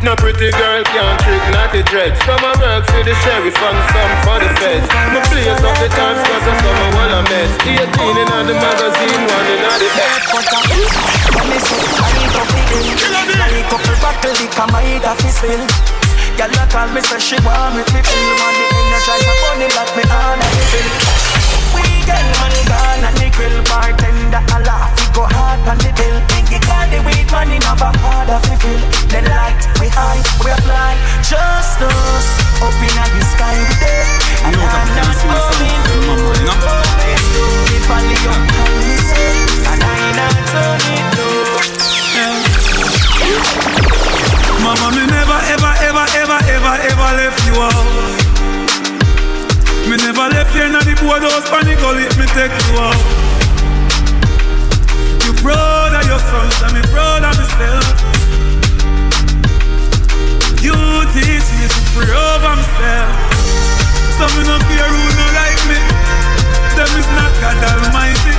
No 0.00 0.16
pretty 0.16 0.48
girl 0.56 0.82
can't 0.82 1.20
trick 1.20 1.44
naughty 1.52 1.82
dreads. 1.84 2.16
Some 2.24 2.40
a 2.40 2.52
work 2.56 2.88
for 2.88 3.04
the 3.04 3.12
sheriff 3.20 3.52
and 3.52 3.80
some 3.92 4.14
for 4.24 4.38
the 4.40 4.48
feds. 4.56 4.88
Me 5.12 5.20
place 5.28 5.60
up 5.60 5.76
the 5.76 5.88
times 5.92 6.24
cause 6.24 6.46
of 6.48 6.56
some 6.56 6.80
a 6.80 6.88
wall 6.96 7.12
a 7.14 7.22
mess. 7.28 7.52
18 7.68 7.76
in 7.76 8.28
the 8.48 8.56
magazine, 8.56 9.22
one 9.28 9.48
in 9.52 9.60
the 9.60 9.88
bed. 9.92 10.20
But 10.32 10.48
I, 10.48 10.64
I 11.36 11.42
miss 11.52 11.68
it, 11.68 11.84
I 12.00 12.08
need 12.16 12.32
to 12.32 12.42
pick 12.48 12.70
ill. 12.80 13.38
Like 13.38 13.68
couple 13.68 13.96
bottle 14.00 14.34
liquor, 14.40 14.66
my 14.72 14.80
head 14.80 15.04
a 15.04 15.12
fi 15.20 15.28
spill. 15.28 16.09
Girl 16.40 16.56
a 16.56 16.64
call 16.72 16.88
me 16.96 17.04
say 17.04 17.20
she 17.20 17.36
want 17.44 17.76
me 17.76 17.84
fi 17.92 18.00
feel. 18.00 18.32
Want 18.40 18.56
the 18.56 18.64
energize 18.72 19.28
a 19.28 19.34
funny 19.44 19.68
like 19.76 19.92
me 19.92 20.08
on 20.08 20.40
a 20.40 20.48
fill. 20.72 20.88
We 21.76 21.84
get 22.08 22.24
money 22.40 22.64
gone 22.64 23.04
and 23.04 23.12
the 23.20 23.28
grill 23.36 23.60
bartender 23.68 24.40
a 24.40 24.58
laugh. 24.64 24.88
We 24.96 25.04
go 25.12 25.28
hard 25.28 25.60
on 25.68 25.76
the 25.84 25.92
bill. 25.92 26.16
Think 26.32 26.48
it 26.56 26.64
call 26.64 26.88
the 26.88 27.04
weed 27.04 27.28
money 27.28 27.60
never 27.60 27.92
hard 28.00 28.32
a 28.32 28.40
fi 28.40 28.56
fill. 28.56 28.80
The 29.12 29.20
light 29.28 29.60
we 29.84 29.92
high, 29.92 30.24
we 30.40 30.48
fly. 30.64 30.96
Just 31.20 31.76
us 31.76 32.28
up 32.64 32.72
in 32.72 32.88
the 32.88 33.20
sky 33.36 33.60
we 33.60 33.76
there. 33.76 34.08
And 34.48 34.56
I'm 34.56 34.96
not 34.96 35.12
falling. 35.20 35.76
If 37.68 37.84
I 37.84 38.00
lay 38.00 38.16
up 38.16 38.48
on 38.48 38.80
me 38.80 38.96
and 39.68 39.84
I 39.84 40.08
not 40.16 40.40
turn 40.48 40.88
it 40.88 41.20
Mama, 44.64 44.88
me 44.96 45.04
never, 45.06 45.29
ever, 46.30 46.46
ever, 46.46 46.74
ever, 46.86 47.10
left 47.18 47.40
you 47.46 47.54
out. 47.58 47.86
Me 49.90 49.96
never 49.98 50.30
left 50.30 50.54
you 50.54 50.62
in 50.62 50.72
the 50.78 50.94
boardhouse, 51.02 51.50
panic 51.50 51.78
gully, 51.82 52.06
me 52.14 52.26
take 52.30 52.54
you 52.54 52.78
out. 52.78 53.02
You 55.26 55.34
of 55.34 56.06
your 56.06 56.22
sons, 56.22 56.54
and 56.62 56.72
me 56.74 56.82
of 56.86 57.34
myself. 57.34 57.86
You 60.62 60.78
teach 61.10 61.48
me 61.58 61.66
to 61.66 61.80
pray 61.98 62.14
over 62.14 62.54
myself. 62.54 63.10
So 64.14 64.24
me 64.38 64.46
no 64.46 64.54
care 64.70 64.86
who 64.86 65.02
no 65.18 65.26
like 65.34 65.62
me. 65.66 65.78
Them 66.78 66.90
is 66.94 67.08
not 67.18 67.32
God 67.42 67.58
Almighty. 67.58 68.34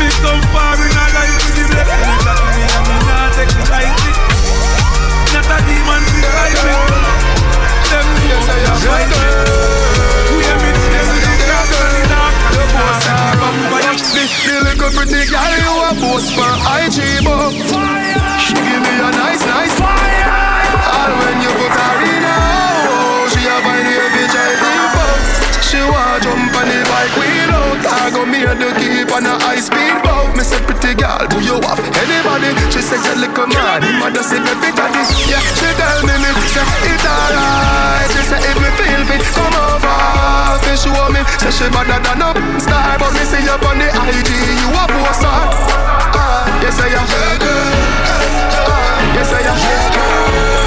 Me 0.00 0.08
come 0.24 0.40
far 0.48 0.80
in 0.80 0.96
a 0.96 1.04
life 1.12 1.44
with 1.44 1.56
the 1.60 1.64
blessing 1.68 2.20
that 2.24 2.40
me 2.56 2.62
and 2.64 2.84
me 2.88 2.96
not 3.04 3.32
take 3.36 3.52
lightly. 3.68 4.35
Not 5.36 5.52
a 5.52 5.58
demon 5.68 6.00
beside 6.16 6.56
me. 6.64 6.72
Them 7.92 8.08
I 8.16 9.04
We 10.32 10.48
with 10.48 10.80
the 10.80 11.34
grass 11.44 11.68
the 12.56 12.64
boss 12.72 13.04
vampire. 13.04 14.00
The, 14.16 14.24
little 14.64 14.90
pretty 14.96 15.28
girl 15.28 15.52
you 15.60 15.76
a 15.76 15.92
post 16.00 16.32
for 16.32 16.48
IG 16.80 17.20
but 17.20 17.52
She 18.40 18.54
give 18.54 18.80
me 18.80 18.94
a 18.96 19.12
nice 19.12 19.44
nice 19.44 19.85
wheel 27.76 27.88
out. 27.88 28.00
I 28.02 28.10
go 28.10 28.24
me 28.26 28.40
the 28.44 28.68
keep 28.80 29.12
on 29.12 29.26
a 29.26 29.34
high 29.44 29.60
speed 29.60 29.96
boat. 30.04 30.32
Me 30.36 30.42
say 30.44 30.60
pretty 30.64 30.94
girl, 30.96 31.26
do 31.28 31.40
you 31.40 31.60
have 31.60 31.80
anybody? 31.80 32.50
She 32.72 32.80
say 32.80 32.96
you 32.96 33.14
little 33.20 33.46
man, 33.48 33.82
him 33.82 34.02
a 34.02 34.08
does 34.12 34.32
it 34.32 34.44
every 34.44 34.72
daddy. 34.72 35.02
Yeah, 35.28 35.40
she 35.56 35.68
tell 35.76 36.00
me 36.04 36.14
me 36.16 36.30
say 36.52 36.64
it 36.88 37.04
alright. 37.04 38.08
She 38.12 38.22
say 38.24 38.40
if 38.40 38.56
me 38.60 38.70
feel 38.80 39.02
fit, 39.08 39.24
come 39.34 39.56
over. 39.56 39.94
She 40.76 40.90
want 40.92 41.14
me, 41.14 41.20
say 41.40 41.50
she 41.50 41.66
better 41.72 41.96
than 42.04 42.20
a 42.20 42.60
star, 42.60 42.98
but 42.98 43.10
me 43.16 43.24
see 43.24 43.40
you 43.40 43.56
on 43.56 43.78
the 43.80 43.88
IG, 43.88 44.28
you 44.60 44.68
a 44.76 44.84
poster. 44.92 45.24
Ah, 45.24 46.44
yes 46.60 46.78
I 46.78 46.92
am. 46.92 47.06
Ah, 48.68 49.14
yes 49.16 49.32
I 49.32 50.60
am. 50.60 50.65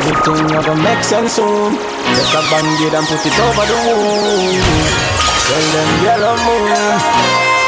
Everything 0.00 0.48
you 0.48 0.62
gonna 0.64 0.82
make 0.82 1.04
sense 1.04 1.34
soon. 1.34 1.76
Take 1.76 2.32
a 2.32 2.40
band-aid 2.48 2.94
and 2.96 3.06
put 3.06 3.20
it 3.20 3.36
over 3.36 3.66
the 3.68 3.76
wound. 3.84 4.64
Tell 5.44 5.66
them 5.76 5.90
yellow 6.00 6.36
moon. 6.40 6.72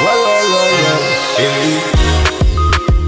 Well, 0.01 0.21
well, 0.25 0.47
well, 0.49 0.73
well. 0.81 1.03
Hey. 1.37 1.77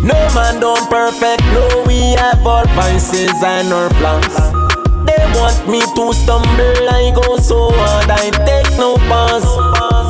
No 0.05 0.19
man 0.35 0.61
done 0.61 0.87
perfect, 0.91 1.41
no 1.57 1.85
we 1.87 2.13
have 2.21 2.47
our 2.47 2.67
vices 2.77 3.33
and 3.43 3.73
our 3.73 3.89
flaws. 3.95 4.37
They 5.09 5.25
want 5.41 5.69
me 5.73 5.81
to 5.81 6.13
stumble, 6.13 6.89
I 6.91 7.11
go 7.17 7.39
so 7.39 7.73
hard, 7.73 8.11
I 8.11 8.29
take 8.45 8.77
no 8.77 8.97
pause. 9.09 9.49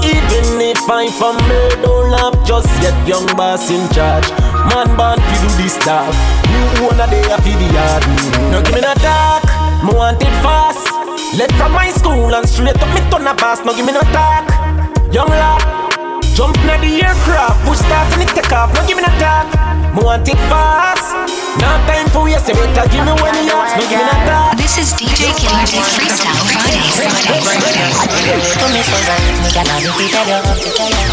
Even 0.05 0.61
if 0.61 0.91
I 0.91 1.07
fumble, 1.11 1.71
don't 1.87 2.11
laugh 2.11 2.35
just 2.45 2.83
yet, 2.83 2.97
young 3.07 3.27
boss 3.37 3.71
in 3.71 3.89
charge. 3.95 4.27
Man 4.71 4.89
born 4.97 5.19
fi 5.21 5.35
do 5.43 5.49
this 5.61 5.75
stuff, 5.75 6.15
new 6.49 6.87
owner 6.89 7.07
they 7.07 7.23
a 7.31 7.37
fi 7.39 7.53
the 7.55 7.69
yard. 7.75 8.03
No 8.51 8.63
give 8.63 8.75
me 8.75 8.81
no 8.81 8.95
talk, 8.95 9.45
me 9.85 9.93
want 9.95 10.23
it 10.23 10.35
fast. 10.43 10.89
Left 11.39 11.53
from 11.55 11.73
my 11.73 11.91
school 11.91 12.35
and 12.35 12.49
straight 12.49 12.81
up 12.81 12.89
me 12.95 13.01
turn 13.11 13.27
a 13.27 13.35
pass. 13.35 13.65
No 13.65 13.75
give 13.75 13.87
me 13.87 13.93
no 13.93 14.01
talk, 14.15 14.49
young 15.13 15.29
lad. 15.29 15.63
Jump 16.35 16.57
na 16.67 16.77
the 16.83 17.03
aircraft, 17.03 17.63
push 17.67 17.79
start 17.79 18.13
and 18.15 18.23
it 18.23 18.35
take 18.35 18.53
off. 18.53 18.73
No 18.75 18.87
give 18.87 18.97
me 18.97 19.03
no 19.03 19.13
talk, 19.23 19.47
me 19.95 20.03
want 20.03 20.29
it 20.29 20.39
fast. 20.51 21.15
No 21.63 21.71
time 21.87 22.09
for 22.11 22.25
waste, 22.27 22.49
you 22.51 22.55
better 22.55 22.87
give 22.91 23.05
me 23.07 23.15
when 23.23 23.35
you 23.47 23.55
ask. 23.55 23.79
No 23.79 23.85
give 23.87 23.99
me 23.99 24.05
no 24.05 24.17
talk. 24.27 24.59
This 24.59 24.75
is 24.79 24.91
DJ 24.99 25.31
Killer 25.39 25.65
D 25.71 25.79
Freestyle 25.79 26.35
Friday. 26.51 26.83
To 28.59 28.67
me 28.75 28.81
so 28.83 28.99
right, 29.07 29.23
me 29.43 29.49
gal 29.55 29.71
and 29.71 29.87
me 29.99 30.07
tell 30.11 30.27
you 30.27 30.41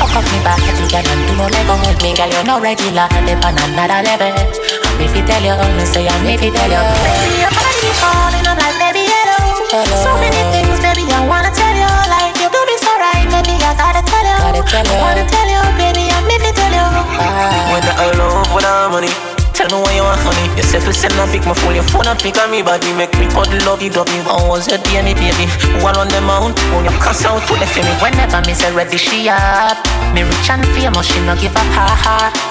Hook 0.02 0.16
up 0.18 0.26
me 0.26 0.38
back, 0.42 0.62
the 0.62 0.86
gal 0.90 1.06
and 1.06 1.22
do 1.28 1.34
no 1.38 1.46
lego 1.52 1.76
Me 2.02 2.14
gal 2.16 2.30
you 2.32 2.44
no 2.48 2.60
regular, 2.62 3.08
dip 3.26 3.44
on 3.46 3.58
another 3.58 4.02
level 4.02 4.32
And 4.32 4.96
me 4.98 5.06
fi 5.12 5.22
tell 5.26 5.44
you, 5.44 5.56
me 5.78 5.86
say 5.86 6.08
and 6.08 6.24
me 6.26 6.38
fi 6.38 6.50
tell 6.50 6.72
you 6.72 6.82
Baby 6.82 7.44
your 7.44 7.52
body 7.52 7.92
calling, 8.00 8.46
I'm 8.48 8.58
like 8.58 8.78
baby 8.80 9.04
hello 9.06 9.84
So 10.00 10.12
many 10.22 10.42
things 10.56 10.80
baby 10.80 11.04
I 11.12 11.28
wanna 11.28 11.52
tell 11.52 11.71
baby 13.42 13.58
I 13.64 13.74
gotta 13.74 14.02
tell 14.06 14.26
you 14.26 14.38
I 14.38 14.96
wanna 15.02 15.26
tell 15.26 15.50
you, 15.50 15.62
baby 15.78 16.10
and 16.14 16.26
me 16.28 16.38
fi 16.38 16.52
tell 16.54 16.74
you 16.74 16.88
Whether 17.74 17.94
I 17.98 18.12
love, 18.18 18.54
whether 18.54 18.68
I'm 18.68 18.92
money 18.92 19.10
Tell 19.54 19.68
me 19.68 19.84
why 19.84 19.94
you 19.94 20.02
want 20.02 20.20
honey. 20.24 20.48
Yourself 20.56 20.88
is 20.88 20.98
send 20.98 21.14
a 21.20 21.28
pick 21.28 21.46
my 21.46 21.54
phone 21.54 21.76
Your 21.76 21.84
phone 21.84 22.08
and 22.08 22.18
pick 22.18 22.38
on 22.40 22.50
me 22.50 22.64
body. 22.64 22.94
Make 22.94 23.14
me 23.20 23.28
cuddle 23.28 23.60
love 23.68 23.82
you, 23.82 23.92
love 23.92 24.10
you 24.10 24.24
How 24.24 24.48
was 24.48 24.66
your 24.68 24.80
day, 24.80 25.04
me 25.04 25.14
baby. 25.14 25.46
One 25.84 25.98
on 25.98 26.08
the 26.08 26.22
mount? 26.22 26.58
When 26.72 26.86
you 26.86 26.96
cuss 27.04 27.26
out 27.26 27.46
to 27.46 27.54
left 27.60 27.76
me. 27.76 27.84
Whenever 28.02 28.42
me 28.48 28.54
say 28.54 28.74
ready, 28.74 28.98
she 28.98 29.28
up. 29.30 29.78
Me 30.16 30.24
rich 30.24 30.50
and 30.50 30.66
famous, 30.74 31.06
she 31.06 31.20
no 31.28 31.36
give 31.36 31.54
a 31.54 31.60
ha 31.76 31.94
ha 31.94 32.18
She 32.32 32.42
didn't 32.42 32.51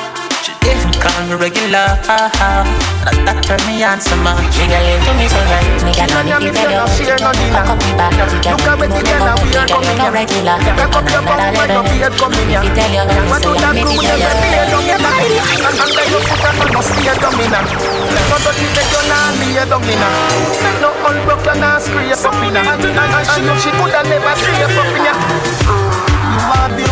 call 1.00 1.24
me 1.24 1.34
regular 1.34 1.96
That, 2.04 3.16
that 3.24 3.40
turn 3.40 3.60
me 3.64 3.80
on 3.80 3.96
so 4.00 4.12
much 4.20 4.36
Me 4.60 4.68
gal 4.68 4.84
you 4.84 5.00
do 5.00 5.12
me 5.16 5.26
so 5.26 5.40
right 5.48 5.64
Me 5.80 5.92
gal 5.96 6.12
and 6.12 6.28
me 6.28 6.52
fi 6.52 6.68
tell 6.68 6.68
you 6.68 6.84
Hook 6.84 7.24
up 7.24 7.80
me 7.80 7.92
back, 7.96 8.12
the 8.12 8.24
gal 8.44 8.60
and 8.60 8.92
do 8.92 9.00
no 9.00 9.48
lego 9.48 9.80
Me 9.80 9.88
gal 9.88 9.88
you 9.88 9.96
no 9.96 10.06
regular, 10.12 10.56
dip 10.60 10.76
on 10.84 11.04
another 11.08 11.80
level 11.80 12.28
Me 12.28 12.36
fi 12.36 12.68
tell 12.76 12.92
you, 12.92 13.04
me 13.72 13.96
say 13.96 14.20
and 14.20 14.36
me 14.36 14.44
fi 14.44 14.68
tell 14.68 14.84
you 14.84 15.00
Under 15.80 16.04
your 16.12 16.22
foot 16.28 16.44
and 16.44 16.56
man 16.60 16.70
must 16.76 16.92
stay 16.92 17.14
dominant 17.16 17.68
Never 18.12 18.38
do 18.44 18.50
it 18.52 18.70
make 18.76 18.92
you 18.92 19.02
not 19.08 19.32
be 19.40 19.48
a 19.56 19.64
dominant 19.64 20.14
Make 20.60 20.78
no 20.84 20.90
unbroke 21.08 21.46
you 21.48 21.56
not 21.56 21.80
scrape 21.80 22.12
up 22.12 22.36
in 22.44 22.56
And 22.60 22.84
and 22.84 23.24
she 23.24 23.40
she 23.64 23.70
coulda 23.72 24.04
never 24.04 24.34
scrape 24.36 24.76
up 24.76 24.92
in 24.92 25.08
You 25.08 26.44
are 26.44 26.68
beautiful 26.76 26.89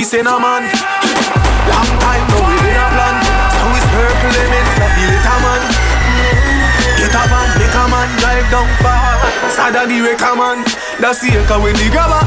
fi 0.00 0.04
send 0.04 0.28
a 0.28 0.36
man 0.40 0.64
Long 1.68 1.90
time 2.00 2.24
no 2.32 2.38
we 2.48 2.56
in 2.56 2.80
a 2.80 2.86
plan 2.96 3.16
So 3.52 3.64
it's 3.76 3.86
purple 3.92 4.32
limits 4.32 4.72
like 4.80 4.94
the 4.96 5.04
little 5.12 5.38
man 5.44 5.62
Get 6.96 7.16
a 7.20 7.22
van, 7.28 7.48
make 7.60 7.76
a 7.76 7.84
man 7.92 8.08
drive 8.20 8.48
down 8.48 8.70
far 8.80 9.20
Sada 9.52 9.84
the 9.84 10.00
wrecker 10.00 10.34
man 10.40 10.64
That's 11.00 11.20
the 11.20 11.36
echo 11.36 11.60
when 11.60 11.76
the 11.76 11.88
grabber 11.92 12.22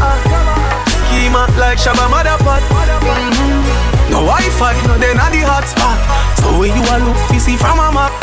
Schema 0.94 1.50
like 1.58 1.82
Shabba 1.82 2.06
Motherpot 2.14 2.62
mm-hmm. 2.62 4.12
No 4.12 4.22
Wi-Fi, 4.22 4.74
no 4.86 4.98
then 5.00 5.18
at 5.18 5.32
the 5.32 5.42
hotspot. 5.42 5.98
So 6.38 6.60
when 6.60 6.76
you 6.76 6.84
a 6.84 6.98
look, 7.02 7.18
you 7.34 7.40
see 7.40 7.56
from 7.58 7.80
a 7.80 7.90
map. 7.90 8.14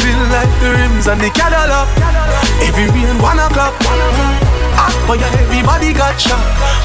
Still 0.00 0.18
like 0.32 0.50
the 0.58 0.70
rims 0.74 1.06
and 1.06 1.20
the 1.20 1.30
Cadillac. 1.30 1.86
Every 2.66 2.90
rain 2.90 3.22
one 3.22 3.38
o'clock. 3.38 4.41
For 5.06 5.16
ya, 5.16 5.26
everybody 5.34 5.92
got 5.92 6.20
shot. 6.20 6.38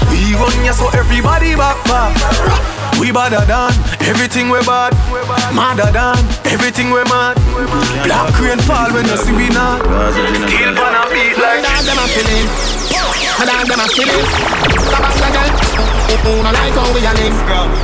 We 0.10 0.34
run 0.36 0.66
ya, 0.66 0.72
so 0.74 0.90
everybody 0.94 1.56
back 1.56 1.78
back. 1.86 2.14
We 3.00 3.12
badder 3.12 3.46
than 3.46 3.72
everything 4.10 4.50
we 4.50 4.60
bad. 4.66 4.94
Madder 5.54 5.92
than 5.94 6.18
everything 6.50 6.90
we 6.90 7.04
mad. 7.06 7.38
Black 8.06 8.34
rain 8.42 8.58
fall 8.66 8.90
when 8.90 9.06
you 9.06 9.18
see 9.18 9.34
we 9.38 9.50
not. 9.54 9.86
Still 10.50 10.74
gonna 10.74 11.06
beat 11.14 11.38
like 11.38 11.62
Dog 11.62 11.86
them 11.86 12.00
a 12.02 12.06
feeling. 12.10 12.48
My 13.38 13.46
dog 13.46 13.70
them 13.70 13.82
a 13.82 13.88
feeling. 13.88 14.26
Tabak 14.90 15.14
the 15.14 15.30
girl. 15.30 15.54
Who 16.26 16.42
no 16.42 16.50
like 16.50 16.74
how 16.74 16.90
we 16.90 17.06
a 17.06 17.14
live. 17.14 17.38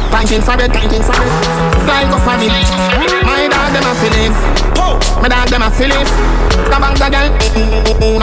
Thanking 0.09 0.41
for 0.41 0.57
it, 0.57 0.73
thanking 0.73 1.03
for 1.05 1.13
it. 1.13 1.29
Like 1.85 2.09
a 2.09 2.17
family. 2.25 2.63
My 3.21 3.45
dog 3.53 3.69
them 3.69 3.85
a 3.85 3.93
feeling. 4.01 4.33
My 5.21 5.29
dog 5.29 5.47
them 5.53 5.61
a 5.61 5.69
feeling. 5.69 6.09
Girl. 7.03 7.29
Who 7.99 8.17
no 8.17 8.22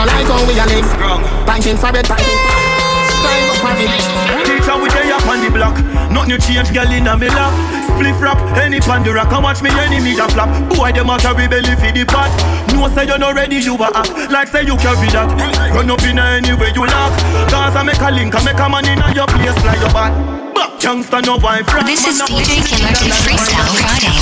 family. 3.61 3.99
Teacher, 4.43 4.75
we 4.81 4.89
day 4.89 5.11
up 5.13 5.25
on 5.27 5.39
the 5.43 5.49
block. 5.53 5.75
Nothing 6.11 6.31
you 6.31 6.39
change, 6.39 6.73
girl 6.73 6.89
in 6.91 7.07
a 7.07 7.13
me 7.17 7.29
lap. 7.29 7.53
Spliff 7.93 8.19
rap, 8.19 8.39
any 8.57 8.79
pan 8.79 9.03
the 9.03 9.13
watch 9.13 9.61
me 9.61 9.69
enemy 9.69 10.17
a 10.17 10.27
flap. 10.27 10.49
Boy, 10.73 10.91
them 10.91 11.09
a 11.09 11.17
carry 11.19 11.47
belly 11.47 11.75
for 11.77 11.91
the 11.93 12.03
pot. 12.05 12.31
No 12.73 12.89
say 12.89 13.05
you 13.05 13.17
not 13.17 13.35
ready, 13.35 13.57
you 13.57 13.75
a 13.75 13.87
act. 13.93 14.31
Like 14.31 14.49
say 14.49 14.65
you 14.65 14.75
carry 14.77 15.07
that. 15.13 15.29
Run 15.73 15.91
up 15.91 16.03
in 16.03 16.19
any 16.19 16.53
way 16.57 16.71
you 16.73 16.85
lock. 16.85 17.13
Cause 17.49 17.75
I 17.75 17.83
make 17.83 18.01
a 18.01 18.09
link, 18.11 18.33
I 18.33 18.43
make 18.43 18.59
a 18.59 18.67
man 18.67 18.87
in 18.87 18.99
a 18.99 19.13
your 19.13 19.27
place, 19.27 19.57
fly 19.61 19.75
your 19.77 19.93
back. 19.93 20.11
Back 20.55 20.81
youngster, 20.81 21.21
no 21.21 21.37
wife. 21.37 21.67
This 21.85 22.07
is 22.07 22.21
DJ 22.25 22.65
Killer 22.65 22.93
D 22.97 23.13
Freestyle 23.21 23.75
Friday, 23.77 24.15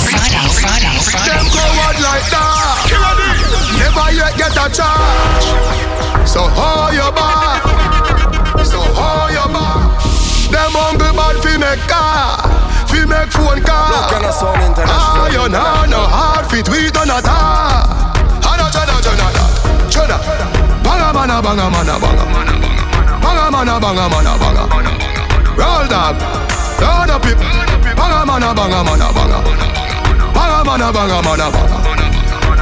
Friday, 0.60 0.92
Friday, 1.08 1.40
Them 1.40 1.46
coward 1.56 1.98
like 2.04 2.26
that. 2.28 2.84
Never 3.80 4.08
yet 4.12 4.32
get 4.36 4.52
a 4.56 4.66
charge. 4.68 5.48
So 6.28 6.44
hold 6.52 6.92
your 6.94 7.12
back. 7.16 7.64
So 8.64 8.80
hold 8.80 9.32
your 9.32 9.48
back. 9.48 9.80
Them 10.52 10.72
hungry 10.76 11.12
bad 11.16 11.36
fi 11.42 11.56
make 11.56 11.80
car. 11.88 12.44
Fi 12.92 13.04
make 13.08 13.30
phone 13.32 13.62
call. 13.64 13.88
Look, 13.88 14.10
you're 14.12 14.20
not 14.20 14.34
sound 14.36 14.60
international. 14.60 15.00
Ah, 15.00 15.32
you 15.32 15.48
know, 15.48 15.86
no 15.88 16.00
hard 16.04 16.44
fit. 16.50 16.68
We 16.68 16.90
done 16.90 17.08
a 17.08 17.18
ta. 17.22 17.88
Hana 18.44 18.66
chana 18.74 18.96
chana 19.00 19.26
chana. 19.88 20.16
Banga 20.84 21.08
mana 21.16 21.40
banga 21.40 21.66
mana 21.70 21.94
banga. 21.96 22.24
Banga 23.22 23.44
mana 23.50 23.74
banga 23.80 24.04
mana 24.12 24.32
banga. 24.36 24.64
Roll 25.56 25.86
dog. 25.88 26.16
Roll 26.82 27.10
up 27.16 27.24
it. 27.24 27.38
Banga 27.96 28.26
mana 28.26 28.52
banga 28.54 28.84
mana 28.84 29.08
banga. 29.16 29.79
Banga 30.60 30.76
mana 30.76 30.92
banga 30.92 31.22
mana 31.24 31.48
banga. 31.48 31.78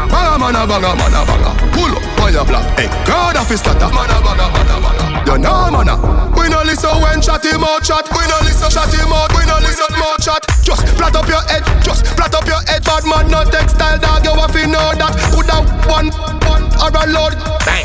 Banga 0.07 0.39
mana 0.39 0.63
banga 0.71 0.95
mana 0.95 1.21
banga. 1.27 1.51
Pull 1.75 1.91
up 1.91 2.21
on 2.23 2.33
your 2.33 2.47
block. 2.47 2.63
Hey, 2.79 2.87
crowd 3.03 3.35
of 3.35 3.49
his 3.51 3.59
scatter. 3.59 3.91
Mana 3.91 4.23
banga 4.23 4.47
mana 4.55 4.79
banga. 4.79 5.27
You 5.27 5.39
know 5.43 5.67
mana. 5.67 5.99
We 6.39 6.47
no 6.47 6.63
listen 6.63 6.95
when 7.03 7.19
chat 7.19 7.43
him 7.43 7.67
out 7.67 7.83
chat. 7.83 8.07
We 8.15 8.23
no 8.31 8.39
listen 8.47 8.71
chat 8.71 8.95
him 8.95 9.11
out. 9.11 9.35
We 9.35 9.43
no 9.51 9.59
listen 9.59 9.91
more 9.99 10.15
chat. 10.23 10.47
Just 10.63 10.87
flat 10.95 11.17
up 11.19 11.27
your 11.27 11.43
head. 11.51 11.67
Just 11.83 12.07
flat 12.15 12.31
up 12.39 12.47
your 12.47 12.63
head. 12.71 12.87
Bad 12.87 13.03
man 13.03 13.27
no 13.35 13.43
textile 13.43 13.99
dog. 13.99 14.23
You 14.23 14.31
have 14.31 14.55
to 14.55 14.63
know 14.71 14.95
that. 14.95 15.19
Put 15.35 15.51
down 15.51 15.67
one 15.91 16.15
one 16.47 16.71
or 16.79 16.95
a 16.95 17.03
load. 17.11 17.35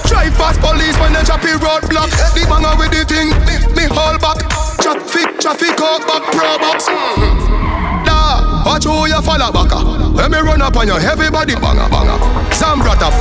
Drive 0.06 0.38
past 0.38 0.62
police 0.62 0.93
when 1.02 1.17
they 1.17 1.26
chop 1.26 1.41
roadblock. 1.41 2.13
The 2.38 2.45
banger 2.45 2.78
with 2.78 2.93
the 2.93 3.02
thing. 3.10 3.34
Me, 3.49 3.58
me 3.73 3.89
hold 3.89 4.21
back. 4.21 4.38
Traffic 4.78 5.41
traffic 5.41 5.73
out 5.82 6.06
back 6.06 6.21
pro 6.30 6.54
box. 6.62 6.86
Mm-hmm. 6.86 8.06
Da, 8.06 8.62
watch 8.62 8.86
who 8.86 9.10
you 9.10 9.17
follow 9.26 9.49
back. 9.49 10.02
When 10.13 10.32
me 10.32 10.38
run 10.38 10.62
up 10.62 10.78
on 10.78 10.88
your 10.88 10.99
heavy 10.99 11.30
body 11.30 11.56
banger 11.56 11.89
banger. 11.89 12.17
Sam 12.54 12.80
brought 12.80 13.02
up, 13.02 13.13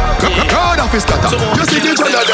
crowd 0.48 0.78
of 0.78 0.92
his 0.92 1.02
scatter. 1.02 1.36
You 1.56 1.64
see 1.64 1.80
the 1.80 1.94
judge 1.96 2.14
of 2.14 2.28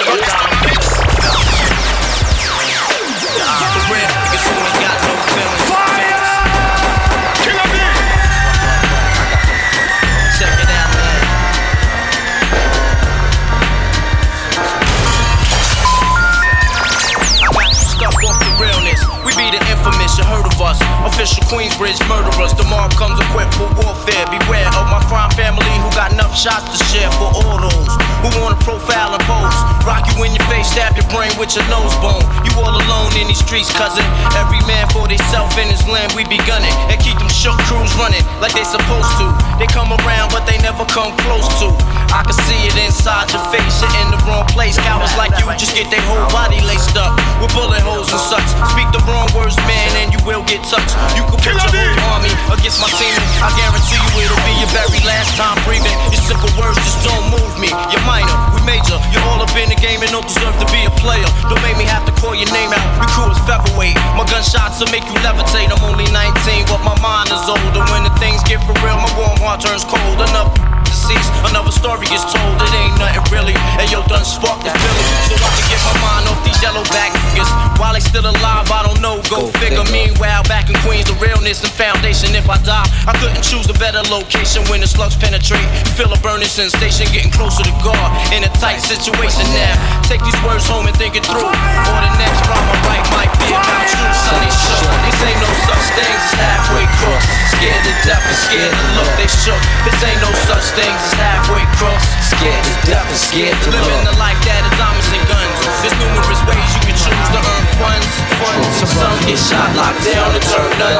of 20.59 20.75
us. 20.75 20.79
Official 21.07 21.43
Queensbridge 21.47 21.99
murderers. 22.11 22.53
Mobb 22.69 22.93
comes 22.99 23.17
equipped 23.17 23.55
for 23.55 23.71
warfare. 23.79 24.27
Beware 24.29 24.69
of 24.75 24.91
my 24.91 25.01
crime 25.07 25.31
family 25.33 25.65
who 25.81 25.89
got 25.95 26.13
enough 26.13 26.35
shots 26.37 26.67
to 26.75 26.79
share 26.91 27.11
for 27.17 27.31
all 27.33 27.57
those 27.63 27.93
who 28.21 28.29
wanna 28.43 28.59
profile 28.61 29.15
and 29.15 29.23
pose. 29.25 29.57
Rock 29.87 30.05
you 30.11 30.25
in 30.27 30.35
your 30.35 30.45
face, 30.51 30.69
stab 30.69 30.99
your 30.99 31.07
brain 31.09 31.33
with 31.39 31.55
your 31.55 31.65
nose 31.73 31.95
bone. 32.03 32.21
You 32.45 32.53
all 32.61 32.75
alone 32.75 33.15
in 33.17 33.31
these 33.31 33.41
streets, 33.41 33.73
cousin. 33.73 34.05
Every 34.37 34.61
man 34.67 34.91
for 34.91 35.09
theyself 35.09 35.57
in 35.57 35.71
his 35.71 35.87
land, 35.89 36.13
we 36.13 36.29
be 36.29 36.37
gunning. 36.45 36.75
And 36.91 36.99
keep 37.01 37.17
them 37.17 37.31
shook 37.31 37.57
crews 37.71 37.95
running 37.97 38.23
like 38.43 38.53
they 38.53 38.67
supposed 38.67 39.15
to. 39.23 39.27
They 39.57 39.67
come 39.71 39.95
around, 39.95 40.35
but 40.35 40.45
they 40.45 40.59
never 40.59 40.85
come 40.85 41.17
close 41.25 41.49
to. 41.63 41.73
I 42.13 42.25
can 42.27 42.37
see 42.49 42.61
it 42.69 42.77
inside 42.85 43.31
your 43.33 43.45
face, 43.49 43.81
you're 43.81 43.95
in 44.05 44.11
the 44.11 44.21
wrong 44.27 44.45
place. 44.53 44.77
Cowards 44.77 45.17
like 45.17 45.33
you 45.41 45.47
just 45.57 45.73
get 45.77 45.89
their 45.89 46.03
whole 46.05 46.27
body 46.29 46.61
laced 46.67 46.97
up 46.97 47.17
with 47.41 47.53
bullet 47.55 47.81
holes 47.81 48.11
and 48.13 48.21
such. 48.21 48.49
Speak 48.75 48.89
the 48.93 49.01
wrong 49.09 49.29
words, 49.37 49.57
man, 49.69 49.89
and 50.05 50.13
you 50.13 50.21
will 50.25 50.45
get 50.49 50.65
touched. 50.65 50.97
You 51.13 51.23
could 51.29 51.41
put 51.45 51.53
your 51.53 51.61
whole 51.61 52.17
army 52.17 52.33
against 52.49 52.81
my 52.81 52.89
team. 52.97 53.13
I 53.45 53.53
guarantee 53.55 54.01
you 54.01 54.13
it'll 54.25 54.45
be 54.49 54.55
your 54.57 54.73
very 54.73 55.01
last 55.05 55.37
time 55.37 55.61
breathing. 55.69 55.93
Your 56.09 56.25
simple 56.25 56.49
words 56.57 56.81
just 56.81 57.05
don't 57.05 57.29
move 57.29 57.53
me. 57.61 57.69
You're 57.93 58.03
minor, 58.09 58.33
we 58.57 58.65
major. 58.65 58.97
You're 59.13 59.23
all 59.29 59.45
up 59.45 59.53
in 59.55 59.69
the 59.69 59.79
game 59.79 60.01
and 60.01 60.11
don't 60.11 60.25
deserve 60.25 60.57
to 60.57 60.67
be 60.73 60.89
a 60.89 60.93
player. 60.99 61.29
Don't 61.53 61.61
make 61.61 61.77
me 61.77 61.85
have 61.85 62.09
to 62.09 62.13
call 62.17 62.33
your 62.33 62.49
name 62.51 62.73
out. 62.73 62.89
Your 62.97 63.09
crew 63.13 63.29
is 63.29 63.41
featherweight. 63.45 63.95
My 64.17 64.25
gunshots 64.25 64.81
will 64.81 64.91
make 64.91 65.05
you 65.05 65.17
levitate. 65.21 65.69
I'm 65.69 65.85
only 65.85 66.09
19, 66.09 66.65
but 66.73 66.81
my 66.81 66.97
mind 67.05 67.29
is 67.29 67.45
older. 67.45 67.85
When 67.93 68.09
the 68.09 68.15
things 68.17 68.41
get 68.49 68.65
for 68.65 68.75
real, 68.81 68.97
my 68.97 69.13
warm 69.21 69.37
heart 69.45 69.61
turns 69.61 69.85
cold. 69.85 70.17
Enough 70.33 70.68
deceased. 70.89 71.31
Another 71.45 71.71
story 71.71 72.09
is 72.11 72.25
told, 72.25 72.57
it 72.59 72.73
ain't 72.73 72.97
nothing 72.99 73.23
really. 73.31 73.55
And 73.79 73.87
yo, 73.93 74.03
done 74.09 74.25
sparked 74.25 74.65
the 74.65 74.73
feeling. 74.73 75.09
So 75.29 75.37
I 75.37 75.49
can 75.53 75.67
get 75.69 75.81
my 75.85 75.97
mind 76.03 76.25
off 76.33 76.41
these 76.43 76.59
yellow 76.65 76.83
back 76.91 77.13
niggas. 77.15 77.51
While 77.79 77.95
they 77.95 78.03
still 78.03 78.27
alive, 78.27 78.67
I 78.73 78.83
don't 78.83 78.99
know, 78.99 79.23
go, 79.31 79.47
figure. 79.63 79.85
Meanwhile, 79.93 80.43
back 80.51 80.67
in 80.67 80.77
Queens, 80.83 81.07
the 81.07 81.15
realness 81.23 81.63
and 81.63 81.71
foundation. 81.71 82.35
If 82.35 82.51
I 82.51 82.59
die, 82.65 82.89
I 83.07 83.15
couldn't 83.21 83.45
choose 83.45 83.69
a 83.71 83.77
better 83.79 84.03
location 84.11 84.65
when 84.67 84.81
the 84.81 84.89
slugs 84.91 85.15
penetrate. 85.15 85.69
Feel 85.95 86.11
a 86.11 86.19
burning 86.19 86.51
sensation, 86.51 87.07
getting 87.15 87.31
closer 87.31 87.63
to 87.63 87.75
God. 87.85 88.09
In 88.35 88.43
a 88.43 88.51
tight 88.59 88.83
situation 88.83 89.47
now. 89.55 89.77
Take 90.09 90.25
these 90.25 90.41
words 90.43 90.67
home 90.67 90.89
and 90.89 90.97
think 90.97 91.15
it 91.15 91.23
through. 91.23 91.45
Or 91.45 91.99
the 92.01 92.13
next 92.19 92.41
rhyme 92.49 92.67
I 92.67 92.77
write 92.89 93.07
might 93.15 93.33
be 93.39 93.53
about 93.53 93.87
you. 93.87 94.03
Sonny 94.27 94.51
shook. 94.51 94.83
These 95.07 95.21
ain't 95.23 95.41
no 95.45 95.53
such 95.69 95.87
things 95.95 96.19
as 96.19 96.35
halfway 96.35 96.87
crooks. 96.99 97.27
Scared 97.55 97.83
to 97.85 97.93
death 98.03 98.25
and 98.25 98.39
scared 98.39 98.73
to 98.73 98.87
look, 98.99 99.11
they 99.21 99.29
shook. 99.31 99.63
This 99.85 99.99
ain't 100.03 100.21
no 100.25 100.33
such 100.49 100.67
things 100.79 101.03
as 101.11 101.15
halfway 101.19 101.65
crooks. 101.75 102.07
Scared 102.23 102.63
to 102.63 102.75
death 102.87 103.09
and 103.11 103.19
scared 103.19 103.59
to 103.67 103.71
look. 103.75 103.83
Living 103.83 104.07
the 104.07 104.17
life 104.23 104.39
that 104.47 104.63
is 104.63 104.75
diamonds 104.79 105.11
and 105.11 105.25
guns. 105.27 105.59
There's 105.83 105.97
numerous 105.99 106.41
ways 106.47 106.69
you 106.79 106.83
can 106.87 106.95
choose 106.95 107.29
to 107.35 107.41
earn 107.43 107.67
funds. 107.83 108.07
funds. 108.39 108.87
Some 108.87 109.19
get 109.27 109.39
shot, 109.39 109.75
locked 109.75 110.07
down, 110.07 110.31
and 110.39 110.45
turn 110.47 110.71
nuns. 110.79 110.99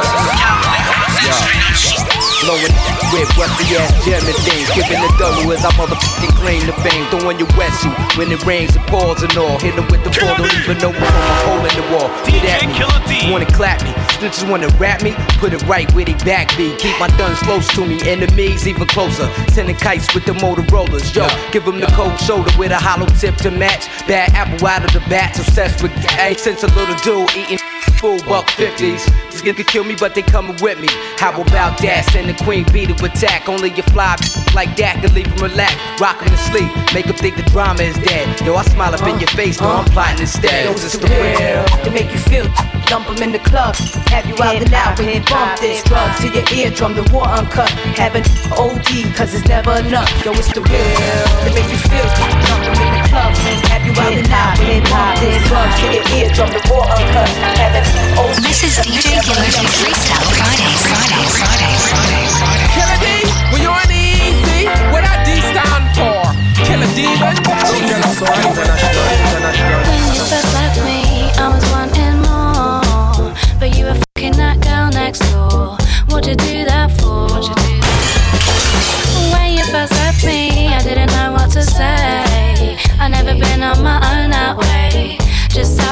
Blowing 2.41 2.71
with 3.11 3.29
wealthy 3.37 3.75
ass 3.75 3.91
jamming 4.05 4.39
things. 4.47 4.69
Giving 4.71 5.01
the 5.01 5.11
double 5.19 5.51
as 5.51 5.65
I 5.65 5.71
motherfucking 5.75 6.35
claim 6.39 6.65
the 6.65 6.73
fame. 6.83 7.05
Throwing 7.11 7.37
your 7.37 7.49
wetsuit 7.59 8.17
when 8.17 8.31
it 8.31 8.45
rains 8.45 8.75
and 8.75 8.85
pours 8.87 9.21
and 9.21 9.35
all. 9.37 9.59
Hit 9.59 9.75
'em 9.75 9.87
with 9.87 10.03
the 10.03 10.11
ball, 10.19 10.35
don't 10.37 10.53
even 10.53 10.77
know 10.79 10.93
from 10.93 11.03
a 11.03 11.35
hole 11.43 11.65
in 11.65 11.75
the 11.75 11.85
wall. 11.91 12.09
Get 12.25 12.45
at 12.45 12.65
me, 12.65 13.31
wanna 13.31 13.45
clap 13.45 13.83
me. 13.83 13.91
Snitches 14.15 14.47
wanna 14.49 14.69
rap 14.79 15.01
me, 15.01 15.13
put 15.39 15.53
it 15.53 15.61
right 15.63 15.91
where 15.93 16.05
they 16.05 16.13
back 16.25 16.55
be. 16.57 16.75
Keep 16.77 16.97
my 16.99 17.09
guns 17.17 17.39
close 17.39 17.67
to 17.75 17.85
me, 17.85 17.99
enemies 18.07 18.67
even 18.67 18.87
closer. 18.87 19.29
Sending 19.51 19.75
kites 19.75 20.13
with 20.13 20.25
the 20.25 20.33
Motorola's. 20.33 21.13
Yo, 21.15 21.27
give 21.51 21.67
'em 21.67 21.79
the 21.79 21.87
cold 21.87 22.19
shoulder 22.21 22.51
with 22.57 22.71
a 22.71 22.77
hollow 22.77 23.07
tip 23.19 23.35
to 23.37 23.51
match. 23.51 23.87
Bad 24.07 24.33
apple 24.33 24.65
out 24.65 24.83
of 24.85 24.91
the 24.93 25.01
bat, 25.09 25.37
obsessed 25.37 25.81
with 25.83 25.93
gang. 26.07 26.37
Since 26.37 26.63
a 26.63 26.67
little 26.67 26.95
dude 27.03 27.29
eating 27.35 27.59
full 27.99 28.19
buck 28.23 28.47
50s. 28.47 29.03
This 29.31 29.41
nigga 29.41 29.67
kill 29.67 29.83
me, 29.83 29.95
but 29.99 30.15
they 30.15 30.21
coming 30.21 30.55
with 30.61 30.79
me. 30.79 30.87
How 31.19 31.31
about 31.31 31.77
that? 31.83 32.07
Send 32.11 32.29
the 32.29 32.43
queen 32.43 32.65
bee 32.71 32.87
to 32.87 32.95
attack. 33.05 33.49
Only 33.49 33.71
you 33.71 33.83
fly 33.91 34.15
like 34.55 34.75
that 34.77 35.03
can 35.03 35.13
leave 35.13 35.27
him 35.27 35.39
relax. 35.39 35.75
Rock 35.99 36.21
him 36.21 36.29
to 36.29 36.37
sleep. 36.37 36.71
Make 36.93 37.05
him 37.05 37.15
think 37.15 37.35
the 37.35 37.43
drama 37.51 37.83
is 37.83 37.97
dead. 37.99 38.39
Yo, 38.41 38.55
I 38.55 38.63
smile 38.63 38.95
up 38.95 39.03
in 39.03 39.19
your 39.19 39.29
face, 39.35 39.59
no, 39.59 39.69
I'm 39.69 39.85
plotting 39.91 40.21
instead. 40.21 40.65
Yo, 40.65 40.71
it's 40.71 40.97
the 40.97 41.07
real 41.07 41.63
to 41.83 41.91
make 41.91 42.11
you 42.11 42.19
feel. 42.19 42.47
dump 42.87 43.07
'em 43.07 43.21
in 43.21 43.31
the 43.31 43.39
club. 43.39 43.75
Have 44.09 44.25
you 44.25 44.35
out 44.41 44.55
and 44.55 44.73
out 44.73 44.97
when 44.97 45.09
you 45.09 45.21
bump 45.29 45.59
this. 45.59 45.83
Drugs 45.83 46.19
to 46.21 46.27
your 46.33 46.45
eardrum, 46.51 46.95
the 46.95 47.03
war 47.13 47.27
uncut. 47.27 47.69
Having 47.99 48.25
OD, 48.57 49.13
cause 49.13 49.33
it's 49.35 49.47
never 49.47 49.73
enough. 49.77 50.09
Yo, 50.25 50.31
it's 50.31 50.51
the 50.53 50.61
real 50.61 51.25
to 51.43 51.49
make 51.53 51.69
you 51.69 51.77
feel. 51.77 52.07
Dump 52.47 52.68
club 53.09 53.33
have 53.73 53.81
you 53.85 53.93
out. 53.97 55.17
This 55.17 55.41
club 55.49 55.69
your 55.81 55.97
the 56.53 56.61
uncut. 56.93 57.29
This 58.45 58.61
is 58.63 58.77
DJ 58.85 59.17
Giller's 59.25 59.57
Freestyle 59.81 60.29
Friday, 60.37 60.69
Friday, 60.85 61.25
Friday, 61.33 61.73
Friday, 61.89 62.23
Friday. 62.37 62.69
Killer 62.77 62.99
D, 63.01 63.05
when 63.51 63.61
you're 63.65 63.81
in 63.81 63.89
the 63.89 64.05
what 64.93 65.03
I 65.03 65.25
D 65.25 65.41
stand 65.41 65.85
for? 65.97 66.21
Killer 66.63 66.89
D, 66.93 67.09
but. 67.17 67.41
Oh, 67.49 67.73
yeah. 67.81 69.18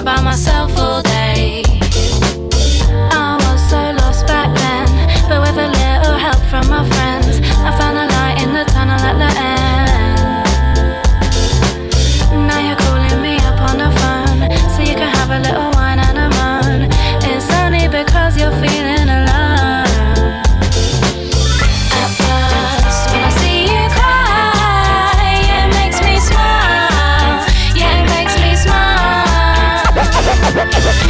By 0.08 0.22
myself 0.22 0.72
all 0.78 1.07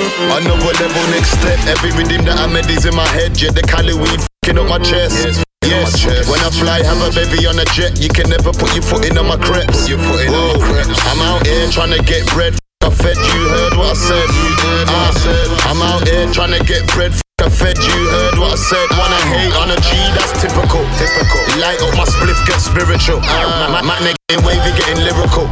Ah. 0.00 0.40
Another 0.40 0.72
level, 0.80 1.04
next 1.12 1.36
step. 1.36 1.58
Every 1.68 1.92
rhythm 1.92 2.24
that 2.24 2.38
I 2.40 2.46
made 2.46 2.68
is 2.70 2.86
in 2.86 2.94
my 2.94 3.06
head. 3.12 3.36
Yeah, 3.40 3.50
the 3.50 3.62
Cali 3.62 3.94
weed 3.94 4.20
fing 4.44 4.58
up 4.58 4.68
my 4.68 4.78
chest. 4.78 5.44
Yes, 5.64 6.02
when 6.26 6.40
I 6.40 6.50
fly, 6.50 6.82
have 6.82 6.98
a 6.98 7.14
baby 7.14 7.46
on 7.46 7.58
a 7.58 7.64
jet. 7.76 8.00
You 8.00 8.08
can 8.08 8.28
never 8.28 8.50
put 8.50 8.74
your 8.74 8.82
foot 8.82 9.06
in 9.06 9.16
on 9.18 9.28
my 9.28 9.36
crepes. 9.36 9.88
Your 9.88 9.98
foot 9.98 10.26
in 10.26 10.34
on 10.34 10.58
my 10.58 10.66
crepes. 10.66 10.98
I'm 11.06 11.20
out 11.22 11.46
here 11.46 11.68
trying 11.70 11.94
to 11.94 12.02
get 12.02 12.26
bread. 12.34 12.58
I 12.82 12.90
fed 12.90 13.16
you, 13.16 13.40
heard 13.48 13.76
what 13.76 13.92
I 13.92 13.96
said. 13.96 14.28
You 14.28 14.50
heard 14.56 14.88
I 14.88 15.10
said. 15.14 15.48
I'm 15.68 15.80
out 15.82 16.08
here 16.08 16.26
trying 16.32 16.56
to 16.58 16.62
get 16.64 16.82
bread. 16.90 17.12
I 17.40 17.48
fed 17.48 17.76
you, 17.80 17.98
heard 18.12 18.36
what 18.36 18.52
I 18.52 18.60
said. 18.60 18.88
Wanna 19.00 19.16
hate 19.32 19.54
on 19.56 19.72
a 19.72 19.78
G, 19.80 19.88
that's 20.12 20.32
typical. 20.44 20.84
Typical. 21.00 21.40
Light 21.56 21.80
up 21.80 21.96
my 21.96 22.04
spliff, 22.04 22.29
get 22.46 22.60
spiritual. 22.60 23.20
Uh, 23.22 23.68
my, 23.72 23.82
my 23.82 23.96
nigga 24.04 24.18
ain't 24.32 24.44
wavy, 24.44 24.72
getting 24.76 25.02
lyrical. 25.02 25.46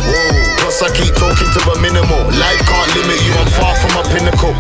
Plus 0.61 0.83
I 0.85 0.89
keep 0.93 1.13
talking 1.17 1.49
to 1.49 1.61
the 1.65 1.75
minimal. 1.81 2.21
Life 2.37 2.63
can't 2.69 2.91
limit 2.97 3.19
you, 3.25 3.33
I'm 3.37 3.49
far 3.57 3.75
from 3.81 3.93
my 3.97 4.05
pinnacle. 4.13 4.55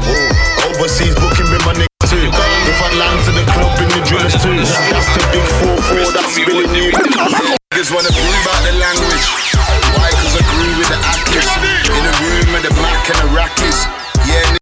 Overseas 0.69 1.15
booking 1.17 1.49
with 1.53 1.65
my 1.65 1.75
nigga 1.77 2.05
too. 2.09 2.29
If 2.29 2.79
I 2.81 2.89
land 2.97 3.19
to 3.29 3.33
the 3.33 3.45
club, 3.53 3.71
bring 3.77 3.93
the 3.93 4.03
drillers 4.09 4.37
too. 4.41 4.57
That's 4.93 5.09
the 5.17 5.23
big 5.33 5.47
4-4, 5.65 6.13
that's 6.17 6.33
spilling 6.35 6.73
you. 6.75 6.89
Niggas 6.93 7.91
wanna 7.95 8.11
prove 8.11 8.47
out 8.49 8.61
the 8.67 8.75
language. 8.81 9.27
Why? 9.95 10.11
Cause 10.11 10.35
I 10.35 10.43
grew 10.51 10.73
with 10.81 10.91
the 10.91 10.99
actors. 10.99 11.49
In 11.95 12.05
a 12.05 12.13
room 12.21 12.47
with 12.53 12.65
the 12.67 12.73
Mac 12.83 13.05
and 13.09 13.19
the 13.23 13.29
rackets. 13.37 13.87
Yeah, 14.27 14.59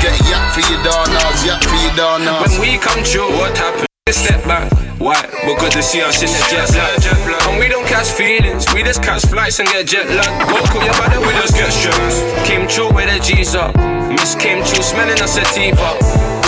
get 0.00 0.16
yak 0.26 0.44
for 0.56 0.64
your 0.66 0.80
darnars, 0.80 1.40
yak 1.44 1.62
for 1.62 1.76
your 1.76 1.94
darnars. 1.94 2.40
When 2.48 2.60
we 2.60 2.78
come 2.78 3.04
through, 3.04 3.30
what 3.36 3.56
happened? 3.56 3.86
Step 4.10 4.42
back, 4.44 4.72
why? 4.98 5.22
Because 5.46 5.74
they 5.74 5.82
see 5.82 6.02
us 6.02 6.18
in 6.18 6.26
the 6.26 6.42
jet 6.50 6.66
lag. 6.74 6.98
And 7.46 7.60
we 7.60 7.68
don't 7.68 7.86
catch 7.86 8.08
feelings, 8.10 8.66
we 8.74 8.82
just 8.82 9.02
catch 9.02 9.22
flights 9.26 9.60
and 9.60 9.68
get 9.68 9.86
jet 9.86 10.08
lag. 10.08 10.48
Go 10.48 10.58
call 10.66 10.82
your 10.82 10.94
brother, 10.94 11.20
we 11.20 11.32
just 11.38 11.54
get 11.54 11.70
stressed. 11.70 12.20
Came 12.44 12.66
true 12.66 12.90
with 12.92 13.06
the 13.06 13.20
G's 13.22 13.54
up. 13.54 13.76
Miss 14.10 14.34
came 14.34 14.64
true, 14.64 14.82
smelling 14.82 15.20
a 15.22 15.28
sativa. 15.28 15.94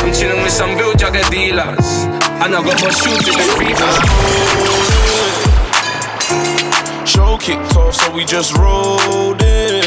I'm 0.02 0.12
chilling 0.12 0.42
with 0.42 0.50
some 0.50 0.74
real 0.74 0.94
jagger 0.94 1.22
dealers. 1.30 1.86
And 2.42 2.50
I 2.50 2.60
got 2.66 2.82
my 2.82 2.90
shoes 2.90 3.28
in 3.30 3.34
the 3.38 3.46
fever. 3.54 3.92
Show 7.06 7.38
kicked 7.38 7.76
off, 7.76 7.94
so 7.94 8.10
we 8.12 8.24
just 8.24 8.56
rolled 8.56 9.40
in. 9.42 9.81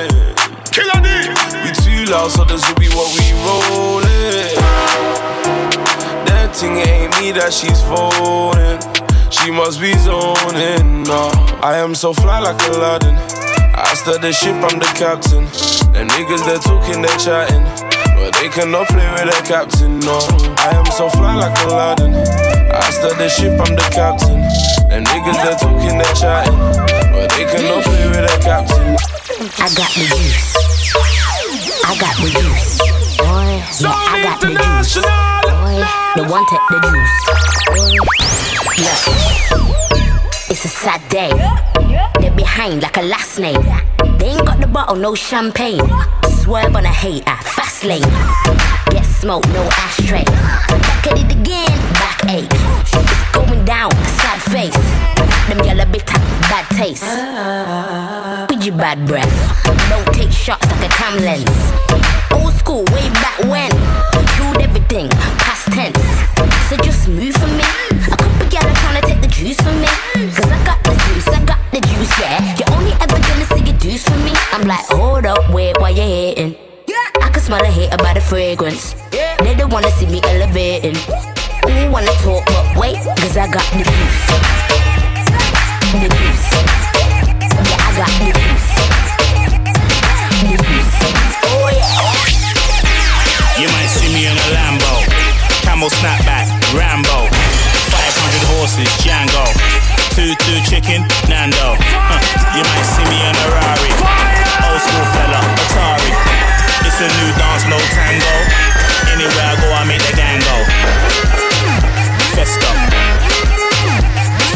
So 2.06 2.44
this 2.46 2.62
will 2.70 2.76
be 2.76 2.88
what 2.90 3.10
we 3.18 3.34
rollin'. 3.42 4.54
That 6.30 6.54
thing 6.54 6.78
ain't 6.78 7.10
me 7.18 7.32
that 7.34 7.50
she's. 7.52 7.82
She 9.34 9.50
must 9.50 9.82
be 9.82 9.92
zoning. 9.98 11.02
No, 11.04 11.34
I 11.66 11.78
am 11.82 11.96
so 11.96 12.14
fly 12.14 12.40
like 12.40 12.62
Aladdin. 12.70 13.16
I 13.74 13.94
start 13.98 14.22
the 14.22 14.32
ship, 14.32 14.54
I'm 14.54 14.78
the 14.78 14.86
captain. 14.94 15.50
Them 15.94 16.08
niggas 16.14 16.46
they're 16.46 16.62
talking, 16.62 17.02
they're 17.02 17.18
chatting. 17.18 17.66
But 18.22 18.38
they 18.38 18.50
cannot 18.50 18.86
play 18.88 19.10
with 19.10 19.26
the 19.26 19.42
captain, 19.42 19.98
no. 20.06 20.22
I 20.62 20.78
am 20.78 20.86
so 20.94 21.10
fly 21.10 21.34
like 21.34 21.58
Aladdin. 21.66 22.14
I 22.14 22.90
start 22.94 23.18
the 23.18 23.30
ship, 23.30 23.58
I'm 23.58 23.74
the 23.74 23.88
captain. 23.90 24.46
Them 24.94 25.06
niggas 25.10 25.42
they're 25.42 25.58
talking, 25.58 25.98
they're 25.98 26.14
chatting. 26.14 26.58
But 27.18 27.34
they 27.34 27.50
cannot 27.50 27.82
play 27.82 28.06
with 28.14 28.30
the 28.30 28.38
captain. 28.46 28.94
I 29.58 29.74
got 29.74 29.90
the 29.98 30.06
juice. 30.06 30.75
I 31.88 31.96
got 32.00 32.16
the 32.18 32.30
juice. 32.34 32.80
Boy, 33.20 33.62
yeah, 33.80 33.94
I 33.94 34.24
got 34.24 34.42
the 34.42 34.48
juice. 34.58 34.96
Boy, 35.46 35.86
the 36.16 36.24
one 36.28 36.44
take 36.50 36.66
the 36.74 36.80
juice. 36.82 37.16
Look, 38.82 39.02
it's 40.50 40.66
a 40.66 40.68
sad 40.68 41.08
day. 41.10 41.30
They're 42.20 42.36
behind 42.36 42.82
like 42.82 42.98
a 42.98 43.04
last 43.04 43.38
name. 43.38 43.62
They 44.18 44.30
ain't 44.30 44.48
got 44.48 44.60
the 44.60 44.68
bottle, 44.68 44.96
no 44.96 45.14
champagne. 45.14 45.88
Swerve 46.42 46.76
on 46.76 46.86
a 46.86 46.90
hater, 46.92 47.38
fast 47.44 47.84
lane. 47.84 48.02
Get 48.90 49.06
smoke, 49.06 49.48
no 49.50 49.62
ashtray. 49.72 50.26
Back 50.26 51.06
at 51.06 51.20
it 51.20 51.32
again, 51.40 51.95
It's 52.28 53.32
going 53.32 53.64
down, 53.66 53.92
sad 54.18 54.42
face. 54.50 54.74
Them 55.48 55.64
yellow 55.64 55.86
bitter, 55.86 56.18
bad 56.50 56.66
taste. 56.74 57.04
With 58.50 58.66
your 58.66 58.76
bad 58.76 59.06
breath. 59.06 59.30
Don't 59.90 60.06
take 60.12 60.32
shots 60.32 60.66
like 60.66 60.90
a 60.90 60.94
cam 60.94 61.22
lens. 61.22 61.46
Old 62.34 62.54
school, 62.54 62.84
way 62.94 63.10
back 63.22 63.38
when. 63.46 63.70
Killed 64.34 64.58
everything, 64.58 65.08
past 65.38 65.72
tense. 65.72 66.02
So 66.68 66.78
just 66.78 67.08
move 67.08 67.36
for 67.36 67.48
me. 67.48 67.64
A 67.92 68.18
couple 68.18 68.26
are 68.58 68.74
trying 68.74 69.02
to 69.02 69.08
take 69.08 69.22
the 69.22 69.28
juice 69.28 69.62
from 69.62 69.80
me. 69.80 69.88
Cause 70.34 70.50
I 70.50 70.66
got 70.66 70.84
the 70.84 70.98
juice, 71.06 71.28
I 71.28 71.46
got 71.46 71.60
the 71.72 71.82
juice, 71.82 72.20
yeah. 72.20 72.42
You're 72.58 72.76
only 72.76 72.94
ever 72.94 73.20
gonna 73.22 73.46
see 73.54 73.70
your 73.70 73.78
juice 73.78 74.04
from 74.04 74.24
me. 74.26 74.32
I'm 74.52 74.68
like, 74.68 74.86
hold 74.88 75.28
up, 75.28 75.54
wait, 75.54 75.80
why 75.80 75.90
you 75.90 76.02
hating? 76.02 76.56
I 77.22 77.30
can 77.30 77.42
smell 77.42 77.62
a 77.62 77.68
hater 77.68 77.98
by 77.98 78.16
the 78.16 78.22
fragrance. 78.22 78.96
They 79.12 79.54
don't 79.56 79.72
wanna 79.72 79.92
see 79.92 80.08
me 80.08 80.22
elevating. 80.24 80.96
Who 81.86 81.92
wanna 81.92 82.18
talk, 82.26 82.42
but 82.50 82.66
wait, 82.82 82.98
cause 83.22 83.38
I 83.38 83.46
got 83.46 83.62
the 83.78 83.86
juice. 83.86 84.26
The 85.94 86.10
juice. 86.10 86.50
Yeah, 87.62 87.78
I 87.78 87.90
got 87.94 88.10
the 88.26 88.34
juice. 88.34 88.70
The 90.50 90.58
juice. 90.66 90.98
Oh 91.46 91.70
yeah. 91.70 93.62
You 93.62 93.70
might 93.70 93.92
see 93.94 94.10
me 94.10 94.26
in 94.26 94.34
a 94.34 94.48
Lambo, 94.58 94.98
camel 95.62 95.94
snapback, 96.02 96.50
Rambo, 96.74 97.30
500 97.30 98.58
horses, 98.58 98.90
Django, 99.06 99.46
two 100.18 100.34
two 100.42 100.58
chicken, 100.66 101.06
Nando. 101.30 101.78
Huh. 101.78 102.18
You 102.58 102.66
might 102.66 102.88
see 102.98 103.06
me 103.14 103.22
in 103.22 103.36
a 103.38 103.48
Rari, 103.62 103.94
old 104.74 104.82
school 104.82 105.06
fella, 105.14 105.38
Atari. 105.54 106.10
It's 106.82 106.98
a 106.98 107.06
new 107.22 107.30
dance, 107.38 107.70
no 107.70 107.78
tango. 107.94 108.34
Anywhere 109.14 109.38
I 109.38 109.56
go, 109.62 109.70
I 109.70 109.86
make 109.86 110.02
the 110.02 110.18
gang 110.18 110.42
go. 110.42 111.45
Festa, 112.36 112.68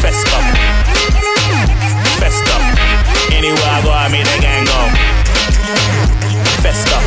festa, 0.02 0.38
festa. 2.20 2.56
Anywhere 3.32 3.58
I 3.64 3.82
go, 3.82 3.90
I 3.90 4.08
make 4.12 4.24
the 4.24 4.38
gang 4.40 4.64
go. 4.66 4.80
Festa, 6.60 6.98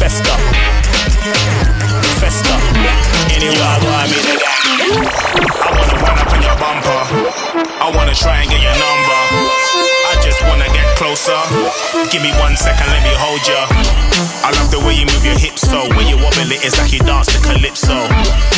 festa, 0.00 0.34
festa. 2.20 2.54
Anywhere 3.30 3.62
I 3.62 3.78
go, 3.80 3.88
I 3.88 4.06
make 4.10 4.26
the 4.26 4.36
gang. 4.42 4.58
I 5.62 5.70
wanna 5.78 5.94
run 6.02 6.18
up 6.18 6.32
on 6.32 6.42
your 6.42 6.56
bumper. 6.58 7.00
I 7.80 7.92
wanna 7.94 8.14
try 8.14 8.42
and 8.42 8.50
get 8.50 8.60
your 8.60 8.74
number. 8.74 9.87
Just 10.22 10.42
wanna 10.42 10.68
get 10.70 10.86
closer. 10.96 11.38
Give 12.10 12.22
me 12.22 12.32
one 12.38 12.56
second, 12.56 12.88
let 12.90 13.02
me 13.02 13.14
hold 13.16 13.42
ya. 13.46 13.66
I 14.44 14.50
love 14.58 14.70
the 14.70 14.80
way 14.80 14.94
you 14.94 15.06
move 15.06 15.24
your 15.24 15.38
hips 15.38 15.62
so 15.62 15.88
when 15.96 16.06
you 16.06 16.16
wobble 16.16 16.50
it, 16.50 16.64
it's 16.64 16.78
like 16.78 16.92
you 16.92 17.00
dance 17.00 17.32
to 17.32 17.38
calypso. 17.40 17.96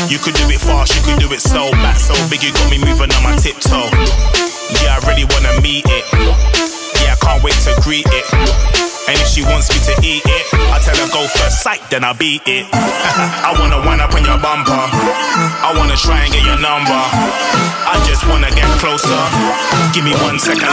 You 0.09 0.19
could 0.19 0.35
do 0.35 0.49
it 0.51 0.61
fast, 0.61 0.95
you 0.97 1.03
could 1.03 1.21
do 1.21 1.33
it 1.33 1.41
so 1.41 1.71
back 1.83 1.99
so 1.99 2.15
big, 2.29 2.43
you 2.43 2.53
got 2.53 2.71
me 2.71 2.79
moving 2.79 3.13
on 3.13 3.23
my 3.23 3.37
tiptoe. 3.37 3.91
Yeah, 4.83 4.97
I 4.97 5.01
really 5.07 5.27
wanna 5.31 5.61
meet 5.61 5.85
it. 5.89 6.05
Yeah, 7.03 7.15
I 7.15 7.19
can't 7.21 7.43
wait 7.43 7.55
to 7.67 7.75
greet 7.83 8.07
it. 8.11 9.00
And 9.11 9.19
if 9.19 9.27
she 9.27 9.43
wants 9.43 9.67
me 9.75 9.83
to 9.91 9.95
eat 10.07 10.23
it, 10.23 10.47
I 10.71 10.79
tell 10.79 10.95
her 10.95 11.11
go 11.11 11.27
first 11.27 11.67
sight, 11.67 11.83
then 11.91 12.07
I 12.07 12.15
beat 12.15 12.47
it. 12.47 12.63
I 13.43 13.51
wanna 13.59 13.83
wind 13.83 13.99
up 13.99 14.15
on 14.15 14.23
your 14.23 14.39
bumper. 14.39 14.71
I 14.71 15.75
wanna 15.75 15.99
try 15.99 16.23
and 16.23 16.31
get 16.31 16.47
your 16.47 16.63
number. 16.63 16.95
I 16.95 17.99
just 18.07 18.23
wanna 18.31 18.55
get 18.55 18.71
closer. 18.79 19.19
Give 19.91 20.07
me 20.07 20.15
one 20.23 20.39
second. 20.39 20.71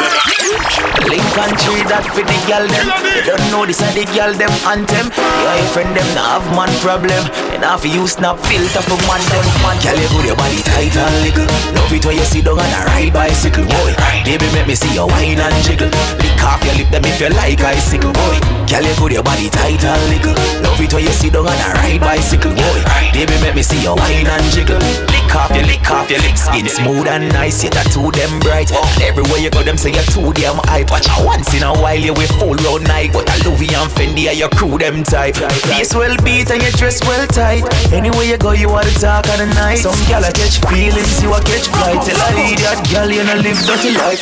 Lincoln 1.10 1.54
tree 1.65 1.82
that 1.89 2.06
for 2.13 2.21
the 2.21 2.38
girl 2.45 2.62
them. 2.69 2.86
You 3.17 3.26
don't 3.26 3.41
know 3.50 3.65
this 3.65 3.82
are 3.82 3.89
the 3.97 4.06
girl 4.13 4.30
them 4.30 4.54
anthem. 4.69 5.10
You 5.10 5.45
and 5.50 5.58
your 5.58 5.71
friend 5.73 5.91
them 5.97 6.06
now 6.13 6.38
have 6.38 6.45
man 6.54 6.69
problem. 6.78 7.23
And 7.58 7.65
half 7.65 7.82
you 7.89 8.06
snap 8.06 8.38
filter 8.45 8.86
for 8.86 9.02
man 9.10 9.23
them. 9.34 9.45
Man, 9.65 9.82
girl 9.82 9.97
you 9.97 10.10
put 10.13 10.30
your 10.30 10.38
body 10.38 10.62
tight 10.62 10.93
and 10.93 11.17
little. 11.26 11.50
Love 11.73 11.89
it 11.89 12.06
when 12.06 12.21
you 12.21 12.28
sit 12.28 12.45
down 12.45 12.62
on 12.62 12.69
a 12.69 12.82
ride 12.86 13.17
bicycle, 13.17 13.65
boy. 13.65 13.97
Baby, 14.30 14.45
make 14.54 14.69
me 14.69 14.78
see 14.78 14.93
your 14.93 15.10
wine 15.10 15.41
and 15.41 15.58
jiggle. 15.65 15.89
Lick 16.21 16.43
off 16.45 16.62
your 16.62 16.78
lip, 16.78 16.93
them 16.93 17.02
if 17.02 17.17
you 17.17 17.34
like 17.34 17.65
icicle, 17.65 18.13
boy. 18.13 18.27
Girl, 18.68 18.84
you 18.84 18.96
put 19.00 19.12
your 19.12 19.24
body 19.24 19.50
tight 19.50 19.80
and 19.84 20.04
little. 20.12 20.36
Love 20.62 20.82
it 20.82 20.94
when 20.94 21.04
you 21.04 21.16
sit 21.16 21.34
down 21.34 21.48
on 21.48 21.56
a 21.56 21.68
ride 21.80 22.02
bicycle, 22.02 22.52
boy. 22.52 22.80
Baby, 23.16 23.34
make 23.40 23.56
me 23.56 23.63
see 23.63 23.80
your 23.82 23.96
wine 23.96 24.28
and 24.28 24.48
jiggle. 24.52 24.78
Lick 25.08 25.32
off 25.36 25.56
your, 25.56 25.63
lick 25.63 25.88
off 25.90 26.12
your 26.12 26.20
lips. 26.20 26.46
Skin 26.46 26.68
smooth 26.68 27.08
and 27.08 27.32
nice, 27.32 27.63
you 27.63 27.70
tattoo 27.70 28.12
them 28.12 28.40
bright. 28.44 28.70
Everywhere 29.02 29.40
you 29.40 29.50
go, 29.50 29.63
them 29.63 29.78
say 29.78 29.92
you're 29.96 30.06
too 30.12 30.34
damn 30.34 30.60
hype. 30.68 30.92
Watch 30.92 31.08
once 31.24 31.54
in 31.56 31.63
a 31.63 31.72
while 31.80 31.98
you 32.00 32.13
with 32.13 32.32
full 32.36 32.60
road 32.68 32.84
night, 32.84 33.13
but 33.13 33.26
a 33.32 33.36
Louis 33.48 33.72
and 33.72 33.90
Fendi 33.90 34.28
are 34.28 34.36
your 34.36 34.50
crew 34.50 34.78
them 34.78 35.04
type. 35.04 35.40
Face 35.72 35.96
well 35.96 36.16
beat 36.24 36.52
and 36.52 36.62
you 36.62 36.72
dress 36.76 37.00
well 37.08 37.26
tight. 37.28 37.63
Anywhere 37.94 38.26
you 38.28 38.38
go, 38.38 38.52
you 38.52 38.70
are 38.70 38.84
the 38.84 38.92
talk 39.00 39.28
of 39.30 39.40
the 39.40 39.48
night. 39.56 39.80
Some 39.80 39.96
gal 40.12 40.24
a 40.28 40.32
catch 40.32 40.60
feelings, 40.68 41.24
you 41.24 41.32
a 41.32 41.40
catch 41.40 41.72
flight. 41.72 42.04
Tell 42.04 42.20
a 42.20 42.30
idiot 42.52 42.80
gal 42.92 43.10
you 43.10 43.24
no 43.24 43.36
live 43.40 43.58
dirty 43.63 43.96
life. 43.96 44.22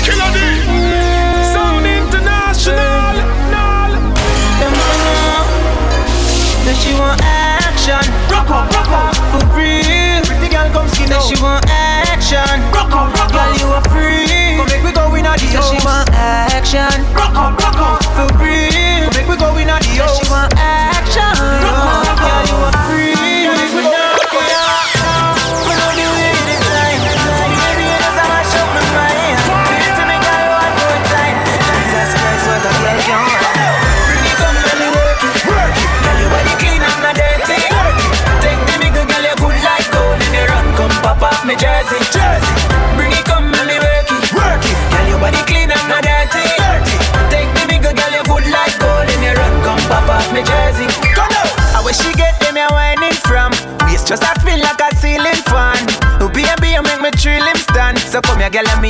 Killer 0.00 0.32
D, 0.32 0.59
International. 2.60 3.96
Uh-huh. 4.60 5.44
Say 6.64 6.74
she 6.76 6.92
want 6.92 7.20
action. 7.24 8.04
Rock 8.28 8.50
up, 8.50 8.68
rock 8.68 8.88
up, 8.92 9.16
for 9.32 9.40
real. 9.56 10.20
Pretty 10.28 10.48
girl 10.52 10.68
come 10.68 10.88
skin 10.88 11.08
Say 11.08 11.20
she 11.24 11.42
want 11.42 11.64
action. 11.68 12.60
Rock 12.72 12.92
up, 12.92 13.16
rock 13.16 13.32
up, 13.32 13.32
girl 13.32 13.56
you 13.56 13.66
are 13.72 13.84
free. 13.88 14.28
Come 14.58 14.68
make 14.68 14.84
we 14.84 14.92
go 14.92 15.14
in 15.14 15.24
a 15.24 15.32
the 15.32 15.38
Say 15.38 15.62
she 15.72 15.80
want 15.86 16.10
action. 16.12 17.00
Rock 17.14 17.34
up, 17.34 17.56
rock 17.56 17.80
up, 17.80 18.04
for 18.12 18.28
real. 18.36 19.08
Come 19.08 19.16
make 19.16 19.28
we 19.28 19.36
go 19.38 19.56
in 19.56 19.70
a 19.70 19.80
Say 19.80 19.96
she 19.96 20.30
want 20.30 20.52
action. 20.56 20.79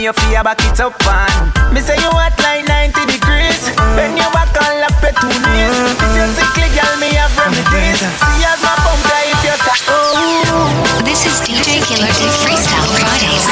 Me 0.00 0.04
your 0.04 0.14
fear 0.14 0.42
back 0.42 0.60
it 0.64 0.80
up 0.80 0.96
on. 1.04 1.28
Me 1.74 1.80
say 1.80 1.96
you 2.00 2.08
hot 2.16 2.32
like 2.40 2.64
90 2.64 3.04
degrees. 3.04 3.60
Bend 3.96 4.16
your 4.16 4.32
back 4.32 4.48
and 4.56 4.80
lap 4.80 4.96
your 5.04 5.12
two 5.12 5.28
knees. 5.28 5.76
If 5.92 6.16
you 6.16 6.24
sickly, 6.32 6.68
girl, 6.72 6.96
me 6.96 7.12
have 7.20 7.36
remedies. 7.36 8.00
See 8.00 8.44
as 8.48 8.60
my 8.64 8.72
pump 8.80 9.04
right, 9.12 9.28
if 9.28 9.44
you 9.44 9.56
start. 9.60 9.84
Oh. 9.92 11.04
This 11.04 11.28
is 11.28 11.36
DJ 11.44 11.84
Killer 11.84 12.12
D 12.16 12.20
Freestyle 12.40 12.88
Fridays. 12.96 13.44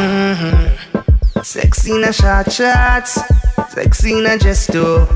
Mm-hmm. 0.00 1.42
Sexy 1.42 1.90
in 1.92 2.04
a 2.04 2.12
short 2.12 2.50
shorts, 2.50 3.20
sexy 3.68 4.18
in 4.18 4.26
a 4.26 4.38
gesto. 4.38 5.06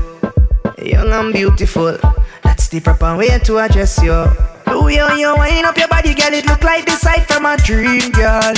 Young 0.77 1.11
and 1.11 1.33
beautiful, 1.33 1.97
that's 2.43 2.67
the 2.67 2.79
proper 2.79 3.17
way 3.17 3.39
to 3.39 3.57
address 3.57 4.03
you. 4.03 4.54
The 4.75 4.83
way 4.83 4.99
how 4.99 5.15
you 5.15 5.31
wind 5.39 5.63
up 5.65 5.77
your 5.77 5.87
body, 5.87 6.11
girl, 6.11 6.35
it 6.35 6.43
look 6.51 6.59
like 6.59 6.83
the 6.83 6.99
sight 6.99 7.23
from 7.31 7.47
a 7.47 7.55
dream, 7.55 8.11
girl. 8.11 8.51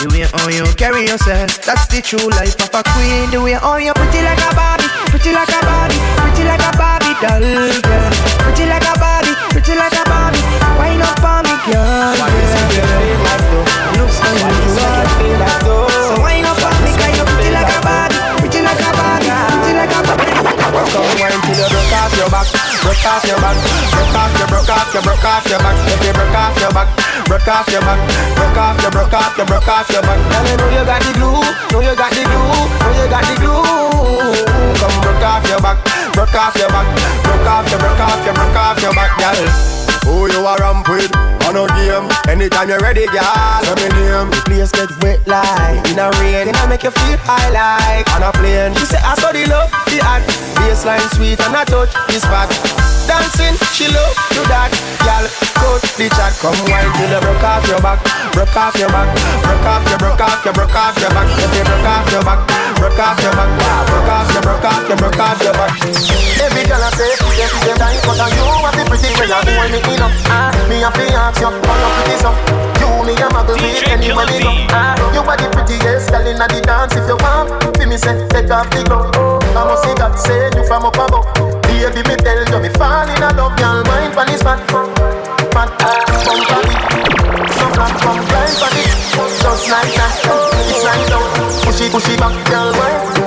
The 0.00 0.08
way 0.08 0.24
how 0.24 0.48
you 0.48 0.64
carry 0.72 1.04
yourself, 1.04 1.60
that's 1.68 1.84
the 1.92 2.00
true 2.00 2.32
life 2.32 2.56
of 2.64 2.72
a 2.72 2.80
queen. 2.96 3.28
The 3.28 3.44
way 3.44 3.60
how 3.60 3.76
you 3.76 3.92
pretty 3.92 4.24
like 4.24 4.40
a 4.40 4.56
Barbie, 4.56 4.88
pretty 5.12 5.36
like 5.36 5.52
a 5.52 5.60
Barbie, 5.60 6.00
pretty 6.24 6.48
like 6.48 6.64
a 6.64 6.72
Barbie 6.80 7.12
doll, 7.20 7.44
girl. 7.44 8.08
Pretty 8.40 8.64
like 8.72 8.88
a 8.88 8.96
Barbie, 8.96 9.36
pretty 9.52 9.76
like 9.76 9.92
a 9.92 10.00
Barbie. 10.08 10.40
Wind 10.80 11.04
up 11.04 11.20
for 11.20 11.44
me, 11.44 11.52
girl. 11.68 12.08
Why 12.16 12.32
you 12.32 12.40
feel 12.72 13.20
like 13.20 13.44
though? 13.52 14.00
Looks 14.00 14.16
like 14.16 14.40
you 14.40 14.72
say 14.72 14.96
you 14.96 15.12
feel 15.20 15.44
like 15.44 15.60
though. 15.60 15.92
So 16.08 16.24
wind 16.24 16.48
up 16.48 16.56
Come 20.90 21.06
wine 21.22 21.38
till 21.46 21.54
you 21.54 21.68
broke 21.70 21.94
off 22.02 22.12
your 22.18 22.30
back, 22.30 22.46
broke 22.82 23.06
off 23.06 23.22
your 23.22 23.38
back, 23.38 23.56
broke 23.94 24.16
off 24.18 24.34
your, 24.34 24.48
broke 24.50 24.70
off 24.74 24.90
your, 24.90 25.02
broke 25.06 25.24
off 25.24 25.46
your 25.46 25.60
back. 25.62 25.76
If 25.86 26.02
you 26.02 26.12
broke 26.12 26.34
off 26.34 26.58
your 26.58 26.72
back, 26.74 26.88
broke 27.30 27.46
off 27.46 27.68
your 27.70 27.80
back, 27.80 28.00
broke 28.34 28.58
off 28.58 28.82
your, 28.82 28.90
broke 28.90 29.14
off 29.14 29.36
your, 29.38 29.46
broke 29.46 29.68
off 29.70 29.88
your 29.90 30.02
back. 30.02 30.18
Girl, 30.18 30.46
you 30.50 30.56
know 30.58 30.68
you 30.74 30.82
got 30.82 31.00
the 31.06 31.12
glue, 31.14 31.38
know 31.70 31.78
you 31.78 31.94
got 31.94 32.10
the 32.10 32.22
glue, 32.26 32.42
know 32.82 32.90
you 32.98 33.06
got 33.06 33.22
the 33.22 33.34
glue. 33.38 33.62
Come 34.82 34.96
broke 34.98 35.22
off 35.22 35.46
your 35.46 35.60
back, 35.62 35.78
broke 36.10 36.34
off 36.34 36.56
your 36.58 36.68
back, 36.74 36.86
broke 37.22 37.46
off 37.46 37.70
your, 37.70 37.78
broke 37.78 38.02
off 38.02 38.24
your, 38.26 38.34
broke 38.34 38.56
off 38.58 38.82
your 38.82 38.94
back, 38.94 39.14
girl. 39.14 39.79
Who 40.04 40.30
you 40.32 40.44
are 40.46 40.58
ramp 40.58 40.88
with? 40.88 41.10
On 41.46 41.56
a 41.56 41.66
game. 41.76 42.06
Anytime 42.28 42.68
you're 42.68 42.80
ready, 42.80 43.06
girl. 43.06 43.60
Say 43.64 43.74
me 43.76 43.88
name. 43.94 44.30
The 44.30 44.40
place 44.46 44.72
get 44.72 44.90
wet 45.02 45.20
like 45.26 45.82
in 45.90 45.98
a 45.98 46.10
rain. 46.20 46.46
Then 46.46 46.56
I 46.56 46.66
make 46.66 46.82
you 46.82 46.90
feel 46.90 47.18
high 47.24 47.50
like 47.50 48.06
on 48.14 48.22
a 48.22 48.32
plane. 48.32 48.74
She 48.74 48.86
say 48.86 49.00
I 49.02 49.14
saw 49.16 49.32
the 49.32 49.46
love, 49.46 49.70
the 49.90 50.00
act. 50.02 50.28
Baseline 50.60 51.00
sweet 51.16 51.40
and 51.40 51.56
I 51.56 51.64
touch 51.64 51.92
this 52.08 52.22
spot. 52.22 52.48
Dancing, 53.08 53.56
she 53.74 53.88
love 53.90 54.14
do 54.36 54.42
that. 54.46 54.70
Girl, 55.02 55.24
touch 55.56 55.84
the 55.96 56.06
chat. 56.14 56.32
Come 56.40 56.56
wine 56.68 56.86
till 56.96 57.10
you 57.10 57.20
broke 57.20 57.42
off 57.42 57.64
your 57.66 57.80
back, 57.80 57.98
broke 58.32 58.56
off 58.56 58.76
your 58.76 58.88
back, 58.92 59.08
broke 59.42 59.66
off 59.66 59.84
your, 59.88 59.98
broke 59.98 60.20
off 60.20 60.44
your, 60.44 60.54
broke 60.54 60.76
off 60.76 60.96
your 61.00 61.10
back. 61.10 61.28
If 61.40 61.52
you 61.52 61.64
broke 61.64 61.88
off 61.88 62.06
your 62.12 62.22
back, 62.22 62.40
broke 62.76 63.00
off 63.00 63.18
your 63.20 63.34
back, 63.34 63.50
broke 63.88 64.10
off 64.10 64.28
your, 64.32 64.39
me 70.80 70.86
a 70.86 70.90
you, 71.36 71.52
pretty 71.52 72.16
so? 72.16 72.32
You 72.80 72.88
me 73.04 73.12
a 73.20 73.28
muggle 73.28 73.52
with 73.60 73.84
me 74.00 74.40
go. 74.40 74.50
Ah, 74.72 74.96
you 75.12 75.20
are 75.20 75.36
the 75.36 75.48
prettiest 75.52 76.08
girl 76.08 76.24
inna 76.24 76.48
the 76.48 76.60
dance. 76.64 76.96
If 76.96 77.04
you 77.04 77.20
want, 77.20 77.52
me 77.84 77.96
say, 78.00 78.16
take 78.32 78.48
off 78.48 78.70
the 78.72 78.80
glove. 78.88 79.12
I 79.52 79.68
must 79.68 79.84
see 79.84 79.92
God 79.92 80.16
say 80.16 80.48
you 80.56 80.64
from 80.64 80.88
up 80.88 80.96
above. 80.96 81.28
Baby, 81.68 82.00
me 82.08 82.16
tell 82.16 82.40
you, 82.40 82.58
me 82.64 82.70
fall 82.80 83.04
in 83.04 83.20
love, 83.20 83.60
y'all 83.60 83.84
mind 83.84 84.14
pon 84.16 84.26
this 84.26 84.40
fat, 84.40 84.60
fat, 85.52 85.68
bump 86.24 86.48
on 86.48 86.64
it. 86.64 86.80
So 87.60 87.66
come 87.76 87.92
it, 88.80 88.88
just 89.36 89.68
like 89.68 89.92
that. 90.00 90.16
It's 90.64 90.80
like 90.80 91.04
down, 91.12 91.28
push 91.60 91.80
it, 91.84 91.92
push 91.92 92.08
it 92.08 92.16
back, 92.16 92.32
mind, 92.48 93.19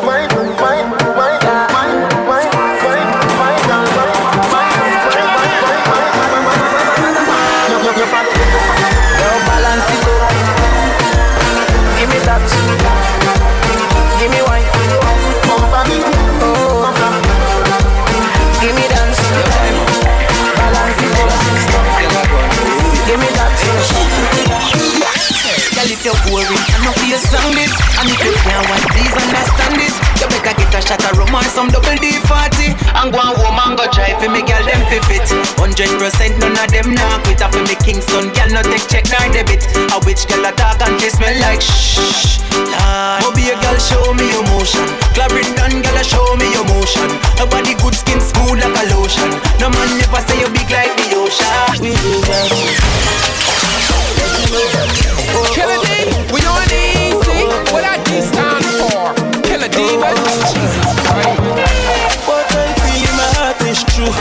Feel 27.13 27.29
song 27.29 27.53
this. 27.53 27.69
And 28.01 28.09
if 28.09 28.17
you 28.25 28.33
can't 28.41 28.65
want, 28.73 28.81
please 28.89 29.13
understand 29.13 29.77
this 29.77 29.93
You 30.17 30.25
better 30.33 30.49
get 30.57 30.73
a 30.73 30.81
shot 30.81 30.97
of 31.05 31.13
rum 31.13 31.29
or 31.29 31.45
some 31.45 31.69
double 31.69 31.93
D40 31.93 32.73
And 32.73 33.13
go 33.13 33.21
and 33.21 33.37
home 33.37 33.61
and 33.61 33.77
go 33.77 33.85
try 33.93 34.17
for 34.17 34.33
me, 34.33 34.41
girl, 34.41 34.65
them 34.65 34.81
fi 34.89 34.97
fit. 35.05 35.21
100% 35.61 35.93
none 36.41 36.57
of 36.57 36.73
them 36.73 36.97
nah 36.97 37.21
quit 37.21 37.37
for 37.37 37.61
me 37.69 37.77
Kingston, 37.85 38.33
girl, 38.33 38.49
no 38.57 38.65
take 38.65 38.89
check 38.89 39.05
nor 39.13 39.29
debit. 39.29 39.61
A 39.93 40.01
which 40.09 40.25
girl 40.25 40.41
a 40.41 40.49
talk 40.57 40.81
and 40.81 40.97
she 40.97 41.13
smell 41.13 41.37
like 41.37 41.61
shh 41.61 42.41
Lord, 42.49 43.29
oh 43.29 43.31
be 43.37 43.45
a 43.53 43.61
girl, 43.61 43.77
show 43.77 44.09
me 44.17 44.33
emotion 44.33 44.81
Clarendon, 45.13 45.85
girl, 45.85 46.01
show 46.01 46.25
me 46.41 46.49
emotion 46.57 47.13
Her 47.37 47.45
body 47.45 47.77
good 47.77 47.93
skin, 47.93 48.17
smooth 48.25 48.57
like 48.57 48.73
a 48.73 48.89
lotion. 48.89 49.29
No 49.61 49.69
man 49.69 50.01
never 50.01 50.17
say 50.25 50.41
you 50.41 50.49
big 50.49 50.65
like 50.73 50.89
the 50.97 51.13
ocean. 51.13 51.77
We 51.77 51.93
do 51.93 52.25
that. 52.25 52.49
Kennedy. 55.53 57.02
What 57.71 57.83
stand 58.21 58.65
for? 58.77 59.13
Demon? 59.69 60.13
Oh, 60.13 60.53
oh. 61.13 61.35
What 62.27 62.45
I 62.53 62.67
in 63.09 63.15
my 63.17 63.29
heart 63.37 63.61
is 63.65 63.81
true. 63.93 64.13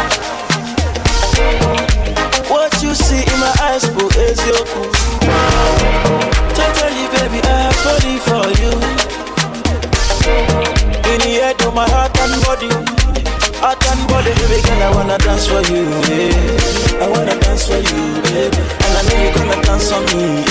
What 2.48 2.72
you 2.82 2.94
see 2.94 3.20
in 3.20 3.38
my 3.40 3.52
eyes, 3.60 3.84
bro, 3.90 4.08
is 4.08 4.40
your 4.46 4.64
cool. 4.72 4.92
Totally, 6.56 7.04
baby, 7.12 7.40
I 7.44 7.68
have 7.68 7.78
for 8.28 8.44
you. 8.60 8.72
In 11.12 11.18
the 11.20 11.40
my 11.74 11.88
heart 11.90 12.16
and 12.20 12.34
body. 12.44 12.70
Heart 13.60 13.84
and 13.92 14.02
body, 14.08 14.32
girl, 14.66 14.82
I 14.82 14.90
wanna 14.94 15.18
dance 15.18 15.46
for 15.46 15.62
you, 15.70 15.84
yeah. 16.10 17.04
I 17.04 17.06
wanna 17.08 17.38
dance 17.40 17.66
for 17.68 17.78
you, 17.78 18.02
baby. 18.26 18.58
And 18.58 18.92
I 18.98 19.02
know 19.06 19.16
you're 19.22 19.34
gonna 19.34 19.62
dance 19.62 19.90
for 19.90 20.00
me, 20.16 20.42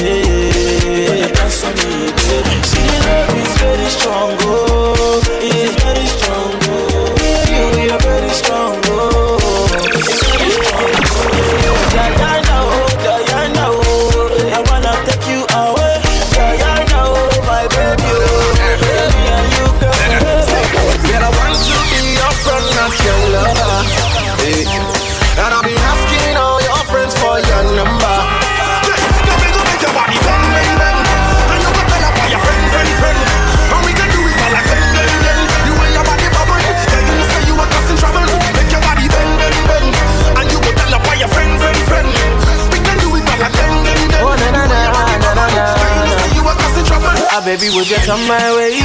baby, 48.01 48.11
on 48.11 48.27
my 48.27 48.55
way. 48.55 48.79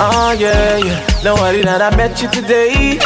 Oh, 0.00 0.34
yeah, 0.38 0.78
yeah. 0.78 1.22
Don't 1.22 1.40
worry 1.40 1.62
that 1.62 1.82
I 1.82 1.94
met 1.96 2.20
you 2.22 2.28
today. 2.30 2.98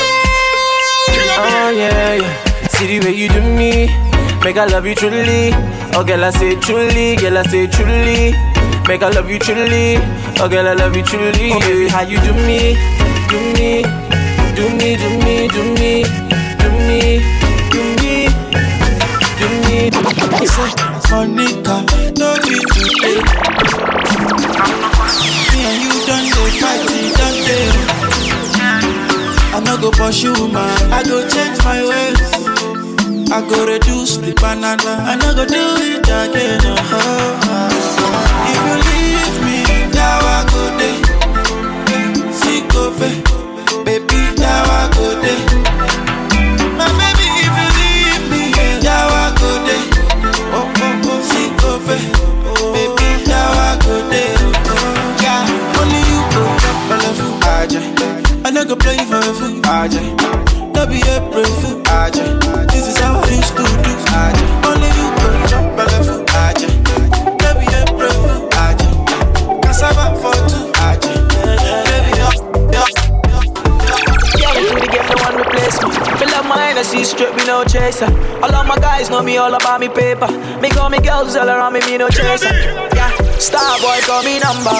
Oh, 1.38 1.70
yeah, 1.70 2.14
yeah. 2.14 2.68
See 2.68 2.98
the 2.98 3.06
way 3.06 3.14
you 3.14 3.28
do 3.28 3.40
me. 3.40 3.88
Make 4.44 4.56
I 4.56 4.66
love 4.66 4.86
you 4.86 4.94
truly. 4.94 5.50
Oh, 5.94 6.04
girl, 6.04 6.24
I 6.24 6.30
say 6.30 6.54
truly. 6.60 7.16
Girl, 7.16 7.38
I 7.38 7.42
say 7.44 7.66
truly. 7.66 8.32
Make 8.88 9.02
I 9.02 9.10
love 9.10 9.30
you 9.30 9.38
truly. 9.38 9.96
Oh, 10.38 10.48
girl, 10.48 10.68
I 10.68 10.74
love 10.74 10.96
you 10.96 11.02
truly. 11.02 11.52
Oh, 11.52 11.60
baby, 11.60 11.88
how 11.88 12.02
you 12.02 12.18
do 12.20 12.32
me? 12.46 12.76
Do 13.28 13.38
me. 13.54 13.82
Do 14.54 14.68
me, 14.70 14.96
do 14.96 15.08
me, 15.24 15.48
do 15.48 15.62
me. 15.74 16.04
Do 16.56 16.68
me. 16.86 17.20
Do 17.70 17.82
me. 17.98 18.28
Do 19.38 19.48
me. 19.62 19.90
Do 19.90 20.00
me. 20.00 20.46
Monica, 21.10 21.84
no 22.18 22.34
be 22.42 22.60
today. 22.60 23.18
Eh. 23.18 23.65
I 29.76 29.78
go 29.78 29.90
pursue 29.90 30.32
man, 30.48 30.72
I 30.90 31.02
go 31.02 31.20
change 31.28 31.58
my 31.62 31.84
ways. 31.84 32.16
I 33.30 33.44
go 33.46 33.66
reduce 33.66 34.16
the 34.16 34.32
banana, 34.32 35.04
I 35.04 35.16
no 35.16 35.34
go 35.34 35.44
do 35.44 35.76
it 35.84 36.00
again. 36.00 36.62
Oh. 36.64 36.96
My 46.78 46.88
baby, 46.96 47.28
if 47.44 47.52
you 47.52 47.68
leave 47.76 48.24
me, 48.32 48.48
now 48.80 49.04
I 49.12 49.28
go 49.36 49.52
day. 49.68 49.84
Oh, 50.56 50.72
oh, 50.72 51.04
oh, 51.04 51.20
sick 51.20 51.60
of 51.68 51.84
it, 51.92 52.00
baby, 52.72 53.28
now 53.28 53.52
I 53.60 53.76
go 53.84 53.92
day. 54.08 54.32
Uh-huh. 54.40 55.06
I 58.58 58.64
go 58.64 58.74
play 58.74 58.96
for 59.04 59.15
Aja. 59.86 60.02
No 60.74 60.82
be 60.84 60.98
April 60.98 61.46
fool, 61.62 61.78
Aja. 61.86 62.24
This 62.74 62.88
is 62.88 62.98
how 62.98 63.22
I 63.22 63.30
used 63.30 63.54
to 63.54 63.62
do, 63.62 63.92
Aja. 64.10 64.42
Only 64.66 64.90
you 64.98 65.06
go 65.14 65.30
jump 65.46 65.78
the 65.78 65.86
fool, 66.02 66.26
Aja. 66.34 66.66
No 67.38 67.54
be 67.54 67.66
April 67.70 68.10
fool, 68.26 68.50
Aja. 68.66 68.88
Cassava 69.62 70.18
for 70.18 70.34
two, 70.50 70.74
Aja. 70.82 71.06
Baby, 71.86 72.18
up, 72.18 72.34
up. 72.82 72.90
Yeah, 74.34 74.58
we 74.58 74.66
do 74.66 74.74
the 74.74 74.90
game, 74.90 75.06
no 75.06 75.22
one 75.22 75.38
replace 75.38 75.78
me. 75.78 75.88
Me 76.18 76.32
love 76.34 76.46
my 76.46 76.58
Hennessy 76.66 77.04
straight, 77.04 77.36
me 77.36 77.46
no 77.46 77.62
chaser. 77.62 78.10
All 78.42 78.52
of 78.52 78.66
my 78.66 78.74
guys 78.78 79.08
know 79.08 79.22
me 79.22 79.36
all 79.36 79.54
about 79.54 79.78
me 79.78 79.88
paper. 79.88 80.26
Me 80.58 80.68
call 80.68 80.90
me 80.90 80.98
girls 80.98 81.36
all 81.36 81.48
around 81.48 81.74
me, 81.74 81.80
me 81.86 81.96
no 81.96 82.08
chaser. 82.08 82.50
Yeah, 82.90 83.14
star 83.38 83.78
boy 83.78 84.00
call 84.02 84.24
me 84.24 84.40
number. 84.40 84.74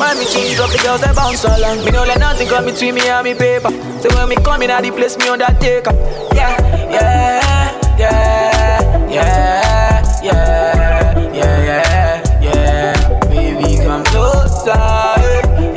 When 0.00 0.16
me 0.16 0.24
change 0.24 0.58
up 0.58 0.70
the 0.70 0.80
girls, 0.82 1.02
they 1.02 1.12
bounce 1.12 1.44
along. 1.44 1.84
Me 1.84 1.90
no 1.90 2.04
let 2.04 2.18
nothing 2.18 2.48
come 2.48 2.64
between 2.64 2.94
me 2.94 3.06
and 3.06 3.22
me 3.22 3.34
paper. 3.34 3.89
So 4.00 4.08
when 4.16 4.30
me 4.30 4.36
come 4.36 4.62
in, 4.62 4.70
I 4.70 4.80
the 4.80 4.90
place 4.90 5.18
me 5.18 5.28
on 5.28 5.38
that 5.40 5.60
taker. 5.60 5.92
Yeah, 6.32 6.56
yeah, 6.88 8.00
yeah, 8.00 9.12
yeah, 9.12 10.00
yeah, 10.24 11.20
yeah, 11.20 11.60
yeah, 11.68 12.40
yeah. 12.40 12.96
Baby, 13.28 13.76
come 13.84 14.02
closer. 14.04 14.72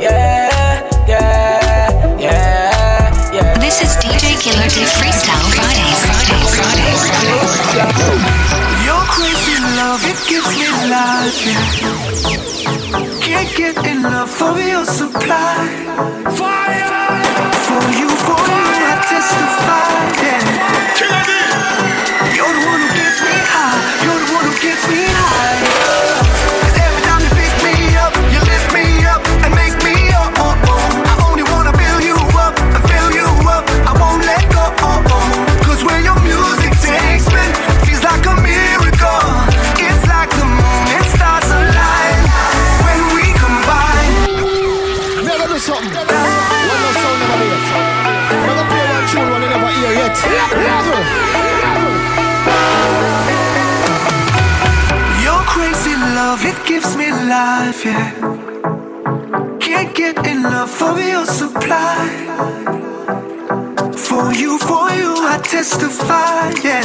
Yeah, 0.00 0.48
yeah, 1.04 2.16
yeah, 2.16 3.28
yeah. 3.28 3.58
This 3.60 3.82
is 3.84 3.92
DJ 4.00 4.40
Killer 4.40 4.72
D 4.72 4.88
Freestyle 4.88 5.44
Fridays. 5.52 6.00
Fridays. 6.08 6.56
Fridays. 6.56 7.04
Fridays. 7.76 8.88
Your 8.88 9.04
crazy 9.04 9.60
love, 9.76 10.00
it 10.00 10.16
gives 10.24 10.48
me 10.56 10.72
life. 10.88 11.44
Yeah. 11.44 13.20
Can't 13.20 13.52
get 13.54 13.76
enough 13.84 14.40
of 14.40 14.56
your 14.66 14.86
supply. 14.86 15.68
Fire! 16.38 17.03
For 18.24 18.30
you, 18.30 18.86
I 18.88 19.04
testify. 19.08 20.03
Testify, 65.54 66.50
yeah. 66.64 66.83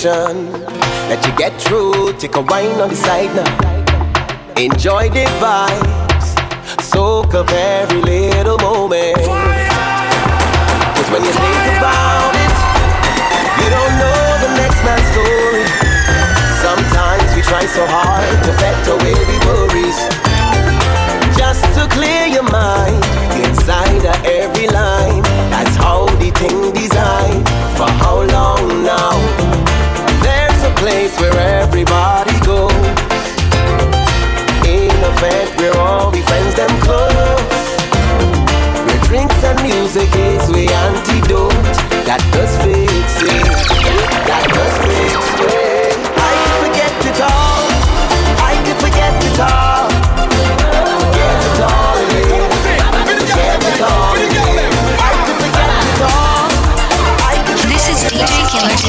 sensation 0.00 0.52
that 1.08 1.20
you 1.26 1.32
get 1.36 1.52
through. 1.60 2.12
Take 2.18 2.36
a 2.36 2.40
wine 2.40 2.80
on 2.80 2.88
the 2.88 2.96
side 2.96 3.32
now. 3.36 3.44
Enjoy 4.56 5.08
the 5.10 5.24
vibes. 5.40 6.28
Soak 6.80 7.34
up 7.34 7.50
every 7.50 8.00
little 8.00 8.58
moment. 8.58 9.20
Cause 10.96 11.08
when 11.12 11.22
you 11.24 11.32
think 11.32 11.64
about 11.76 12.32
it, 12.32 12.56
you 13.60 13.68
don't 13.68 13.94
know 14.00 14.22
the 14.44 14.50
next 14.56 14.80
man's 14.88 15.08
story. 15.12 15.68
Sometimes 16.64 17.28
we 17.36 17.42
try 17.42 17.64
so 17.68 17.84
hard 17.84 18.36
to 18.44 18.52
vet 18.56 18.80
away 18.88 19.16
the 19.16 19.38
worries. 19.48 20.00
Just 21.36 21.64
to 21.76 21.84
clear 21.92 22.26
your 22.26 22.48
mind, 22.48 23.00
inside 23.44 24.04
of 24.04 24.18
every 24.24 24.68
line. 24.68 25.22
That's 25.52 25.76
how 25.76 26.06
the 26.16 26.30
thing 26.40 26.72
designed. 26.72 27.44
For 27.76 27.88
how 28.00 28.24
long 28.24 28.82
now? 28.84 29.59
place 30.80 31.14
where 31.20 31.36
everybody 31.60 32.32
goes. 32.40 32.72
In 34.64 34.96
a 35.10 35.12
fest 35.20 35.52
where 35.58 35.76
all 35.76 36.10
we 36.10 36.22
friends 36.22 36.54
them 36.54 36.72
close. 36.80 37.60
Where 38.86 39.02
drinks 39.08 39.40
and 39.44 39.60
music 39.62 40.08
is 40.16 40.42
we 40.48 40.68
antidote. 40.84 41.52
That 42.08 42.22
does 42.32 42.52
fix 42.64 43.08
it. 43.20 43.46
That 44.28 44.44
does 44.56 44.74
fix 44.88 45.20
it. 45.52 45.98
I 46.16 46.32
can 46.42 46.56
forget 46.64 46.94
it 47.10 47.20
all. 47.28 47.66
I 48.50 48.52
can 48.64 48.76
forget 48.80 49.14
it 49.28 49.40
all. 49.40 49.79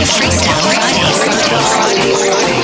Friday, 0.04 0.34
Freestyle 0.34 1.62
Friday, 1.62 2.14
Friday, 2.16 2.16
Friday. 2.16 2.61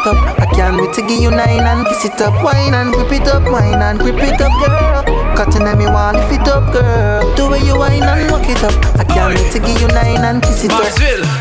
it 0.00 0.06
up. 0.06 0.38
I 0.40 0.46
can't 0.46 0.80
wait 0.80 0.92
to 0.94 1.02
give 1.02 1.20
you 1.20 1.30
nine 1.30 1.60
and 1.60 1.86
kiss 1.86 2.04
it 2.04 2.20
up. 2.20 2.34
Wine 2.42 2.74
and 2.74 2.92
grip 2.92 3.12
it 3.12 3.26
up, 3.28 3.42
wine 3.50 3.80
and 3.82 3.98
grip 3.98 4.16
it 4.16 4.40
up, 4.40 4.52
girl. 4.60 5.36
Cutting 5.36 5.62
at 5.66 5.78
me 5.78 5.86
while 5.86 6.14
lift 6.14 6.32
it 6.32 6.48
up, 6.48 6.72
girl. 6.72 7.34
The 7.36 7.48
way 7.48 7.60
you 7.60 7.76
wine 7.78 8.02
and 8.02 8.30
walk 8.30 8.48
it 8.48 8.62
up. 8.62 8.74
I 8.98 9.04
can't 9.04 9.34
wait 9.34 9.52
to 9.52 9.58
give 9.58 9.80
you 9.80 9.88
nine 9.88 10.24
and 10.24 10.42
kiss 10.42 10.64
it 10.64 10.68
Maxwell. 10.68 11.24
up. 11.24 11.39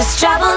Just 0.00 0.18
travel 0.18 0.49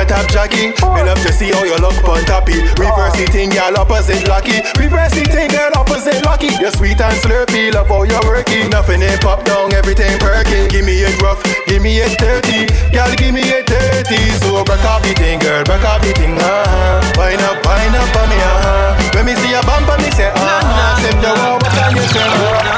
a 0.00 0.04
top 0.06 0.26
jockey? 0.28 0.72
Me 0.96 1.00
love 1.04 1.20
to 1.22 1.32
see 1.32 1.52
how 1.52 1.64
you 1.64 1.76
look 1.76 1.96
on 2.08 2.24
toppy. 2.24 2.64
Reverse 2.80 3.16
the 3.16 3.26
thing, 3.28 3.50
girl, 3.50 3.76
opposite 3.76 4.26
lucky. 4.26 4.64
Reverse 4.80 5.12
the 5.12 5.24
thing, 5.28 5.50
girl, 5.52 5.70
opposite 5.76 6.24
lucky. 6.24 6.48
You're 6.60 6.72
sweet 6.72 7.00
and 7.00 7.16
slurpy, 7.20 7.72
love 7.72 7.88
how 7.88 8.02
you're 8.04 8.24
working. 8.24 8.70
Nothing 8.70 9.02
ain't 9.02 9.20
pop 9.20 9.44
down, 9.44 9.72
everything 9.72 10.18
perky. 10.18 10.68
Give 10.68 10.84
me 10.84 11.04
it 11.04 11.20
rough, 11.20 11.42
give 11.66 11.82
me 11.82 12.00
it 12.00 12.16
dirty. 12.18 12.66
Girl, 12.92 13.12
give 13.16 13.34
me 13.34 13.44
it 13.44 13.66
dirty. 13.66 14.20
So 14.40 14.64
break 14.64 14.84
off 14.84 15.02
the 15.02 15.12
thing, 15.14 15.38
girl, 15.38 15.64
break 15.64 15.84
off 15.84 16.00
the 16.00 16.12
thing, 16.12 16.36
ah. 16.40 17.00
Wind 17.16 17.42
up, 17.42 17.60
wind 17.64 17.96
up 17.96 18.16
on 18.16 18.28
me, 18.28 18.38
ah. 18.40 18.96
When 19.14 19.26
me 19.26 19.34
see 19.36 19.52
a 19.52 19.60
bumper, 19.62 20.00
me 20.00 20.10
say, 20.10 20.32
ah. 20.34 20.96
Say 21.02 21.12
you 21.12 21.32
want, 21.34 21.62
what 21.62 21.72
can 21.72 21.96
you 21.96 22.06
say? 22.08 22.20
Killer 22.20 22.69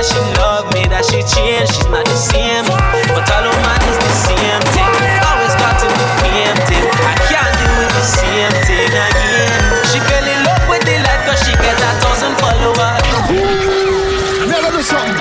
that 0.00 0.08
she 0.08 0.20
love 0.40 0.64
me, 0.72 0.88
that 0.88 1.04
she 1.04 1.20
changed, 1.28 1.76
she's 1.76 1.84
not 1.92 2.08
the 2.08 2.16
same. 2.16 2.64
But 3.12 3.28
all 3.36 3.44
of 3.44 3.56
mine 3.60 3.84
is 3.84 4.00
the 4.00 4.12
same 4.32 4.60
thing. 4.72 4.88
Always 5.28 5.52
got 5.60 5.76
to 5.76 5.88
be 5.92 6.06
same 6.24 6.56
thing. 6.72 6.88
I 7.04 7.12
can't 7.28 7.52
do 7.60 7.68
it 7.68 7.92
the 7.92 8.04
same 8.08 8.54
thing 8.64 8.88
again. 8.96 9.60
She 9.92 10.00
fell 10.00 10.24
in 10.24 10.40
love 10.40 10.64
with 10.72 10.88
the 10.88 10.96
life 11.04 11.20
cause 11.28 11.44
she 11.44 11.52
get 11.52 11.76
a 11.76 11.90
thousand 12.00 12.32
followers. 12.40 13.04
Never 14.48 14.72
do 14.72 14.80
something. 14.80 15.20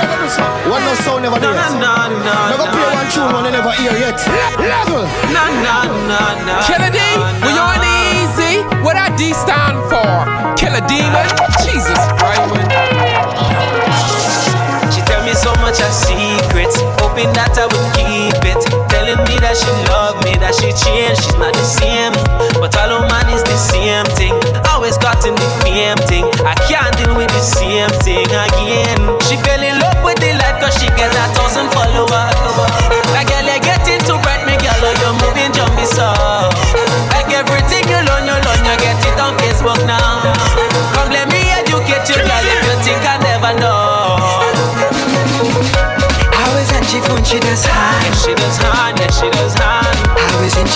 One 0.72 0.80
no 0.88 0.96
sound 1.04 1.28
never 1.28 1.44
do 1.44 1.52
No, 1.52 1.60
it. 1.60 1.76
no, 1.76 2.16
no, 2.16 2.24
no, 2.24 2.36
Never 2.56 2.68
play 2.72 2.88
no, 2.88 2.96
one 3.04 3.08
tune 3.12 3.32
one 3.36 3.44
you 3.44 3.52
never 3.52 3.76
hear 3.76 3.92
yet. 4.00 4.16
Level. 4.64 5.04
No, 5.36 5.44
no, 5.60 5.76
no, 6.08 6.24
no. 6.48 6.56
Killer 6.64 6.88
D, 6.88 7.04
we 7.44 7.52
on 7.52 7.84
easy. 7.84 8.64
What 8.80 8.96
that 8.96 9.12
D 9.20 9.36
stand 9.36 9.76
for? 9.92 10.29
That 20.50 20.58
she 20.58 20.74
changed, 20.74 21.22
she's 21.22 21.38
not 21.38 21.54
the 21.54 21.62
same. 21.62 22.14
But 22.58 22.74
all 22.82 22.90
of 22.90 23.06
man 23.06 23.30
is 23.30 23.46
the 23.46 23.54
same 23.54 24.06
thing. 24.18 24.34
Always 24.66 24.98
got 24.98 25.22
in 25.22 25.38
the 25.38 25.50
same 25.62 26.00
thing. 26.10 26.26
I 26.42 26.58
can't 26.66 26.90
deal 26.98 27.14
with 27.14 27.30
the 27.30 27.44
same 27.46 27.94
thing 28.02 28.26
again. 28.26 28.98
She 29.30 29.38
fell 29.46 29.62
in 29.62 29.78
love 29.78 30.02
with 30.02 30.18
the 30.18 30.34
life 30.42 30.58
cause 30.58 30.74
she 30.82 30.90
get 30.98 31.14
a 31.14 31.26
thousand 31.38 31.70
followers. 31.70 32.10
Like 33.14 33.30
girl, 33.30 33.46
you 33.46 33.62
get 33.62 33.86
into 33.86 34.18
bright, 34.26 34.42
me 34.50 34.58
girl, 34.58 34.74
oh, 34.74 34.94
you're 34.98 35.18
moving 35.22 35.54
jumpy 35.54 35.86
so. 35.86 36.10
Like 37.14 37.30
everything 37.30 37.86
you 37.86 38.02
learn, 38.10 38.26
you 38.26 38.34
learn, 38.34 38.62
you 38.66 38.76
get 38.82 38.98
it 39.06 39.18
on 39.22 39.38
Facebook 39.38 39.78
now. 39.86 40.34
Come 40.98 41.14
let 41.14 41.30
me 41.30 41.46
educate 41.54 42.10
you, 42.10 42.18
girl, 42.26 42.46
if 42.50 42.62
you 42.66 42.76
think 42.82 43.06
I 43.06 43.22
never 43.22 43.54
know. 43.62 44.18
How 46.34 46.58
is 46.58 46.74
and 46.74 46.86
she 46.90 46.98
phone 47.06 47.22
she 47.22 47.38
does 47.38 47.62
Yes, 47.70 48.26
she 48.26 48.34
does 48.34 48.58
hand, 48.58 48.98
yes, 48.98 49.14
she 49.20 49.30
does 49.30 49.54
hand. 49.54 49.59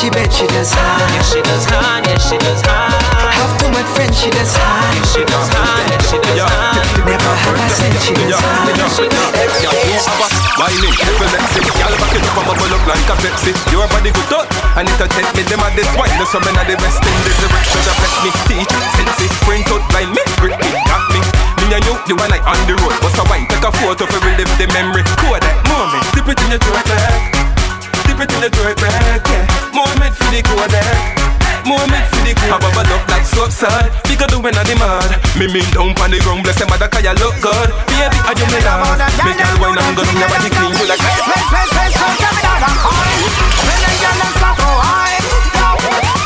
How 0.03 0.11
is 0.11 0.11
in 0.11 0.11
she 0.11 0.19
bed 0.19 0.27
she 0.35 0.47
does 0.51 0.75
hand 0.75 1.15
Yes, 1.15 1.31
she 1.31 1.39
does 1.39 1.63
hand, 1.63 2.03
yes, 2.03 2.27
she 2.27 2.35
does 2.35 2.59
hand. 2.67 2.91
Have 3.39 3.55
too 3.55 3.71
much 3.71 3.87
friends 3.95 4.19
she 4.19 4.27
does 4.35 4.51
hand 4.51 4.99
Yes, 4.99 5.15
she 5.15 5.23
does 5.23 5.47
hand, 5.47 5.95
yes, 5.95 6.03
she 6.11 6.19
does 6.19 6.43
hand. 6.43 7.07
Never 7.07 7.23
have 7.23 7.55
I 7.55 7.71
sent 7.71 7.95
she 8.03 8.11
does 8.11 8.35
hand 8.35 8.67
Whining, 10.59 10.91
epilepsy 10.91 11.63
Y'all 11.79 11.95
back 11.95 12.19
it 12.19 12.19
up, 12.19 12.35
I'm 12.35 12.51
a 12.51 12.65
look 12.67 12.83
like 12.83 13.07
a 13.07 13.15
Pepsi 13.15 13.55
Your 13.71 13.87
body 13.87 14.11
good 14.11 14.43
up, 14.43 14.51
and 14.75 14.91
it'll 14.91 15.07
take 15.07 15.31
me 15.39 15.43
Them 15.47 15.63
at 15.63 15.71
this 15.71 15.87
wine, 15.95 16.11
there's 16.19 16.35
some 16.35 16.43
in 16.51 16.55
the 16.59 16.75
West 16.83 16.99
Indies 16.99 17.37
The 17.39 17.47
rich 17.47 17.67
should 17.71 17.87
have 17.87 17.95
blessed 17.95 18.27
me 18.27 18.31
Teach, 18.43 18.75
sense 18.99 19.23
it, 19.23 19.31
print 19.47 19.71
out 19.71 19.87
blind 19.87 20.11
me 20.11 20.23
Grip 20.43 20.59
me, 20.59 20.67
got 20.83 20.99
me 21.15 21.23
Me 21.63 21.79
and 21.79 21.83
you, 21.87 21.95
the 22.11 22.19
one 22.19 22.27
like 22.27 22.43
on 22.43 22.59
the 22.67 22.75
road. 22.75 22.91
What's 22.99 23.15
a 23.15 23.23
wine? 23.31 23.47
Take 23.47 23.63
a 23.63 23.71
photo 23.71 24.03
for 24.03 24.19
relive 24.19 24.51
the 24.59 24.67
memory. 24.75 25.07
Cool 25.23 25.39
that 25.39 25.63
moment. 25.71 26.03
Dip 26.11 26.27
it 26.27 26.35
in 26.43 26.51
your 26.51 26.59
throat, 26.59 26.83
back. 26.91 27.39
Dip 28.03 28.19
it 28.19 28.27
in 28.35 28.39
your 28.43 28.51
throat, 28.51 28.75
back. 28.83 29.23
Yeah. 29.31 29.62
Moment 29.73 30.13
for 30.13 30.29
the 30.29 30.41
code. 30.45 30.69
Eh? 30.69 31.33
Moment 31.65 32.05
for 32.13 32.21
the 32.21 32.37
cool. 32.37 32.53
Have 32.53 32.61
a 32.61 32.69
bad 32.77 32.93
up 32.93 33.03
like 33.09 33.25
soap 33.25 33.49
side. 33.49 33.89
Figure 34.05 34.29
the 34.29 34.37
when 34.37 34.53
I 34.53 34.61
demand. 34.61 35.17
Me 35.33 35.49
mean 35.49 35.65
down 35.73 35.97
on 35.97 36.13
the 36.13 36.21
ground. 36.21 36.45
Bless 36.45 36.61
them 36.61 36.69
mother 36.69 36.85
cause 36.85 37.01
you 37.01 37.13
look 37.17 37.33
good. 37.41 37.69
Baby, 37.89 38.17
are 38.21 38.37
you 38.37 38.45
me 38.53 38.61
love? 38.61 39.01
Me 39.25 39.33
girl 39.33 39.55
wine 39.57 39.81
and 39.81 39.97
go 39.97 40.05
down 40.05 40.17
your 40.21 40.29
body 40.29 40.49
clean. 40.53 40.77
You 40.77 40.85
like. 40.85 41.01
Space, 41.01 41.25
space, 41.25 41.69
space, 41.73 41.93
space. 41.97 42.17
Give 42.21 42.33
me 42.37 42.41
that 42.45 42.77
coin. 42.85 43.17
When 43.65 43.81
oh, 43.81 43.89
I 43.89 43.93
get 43.97 44.13
them 44.13 44.31
start 44.37 44.55
to 44.61 44.69
wine. 44.77 46.22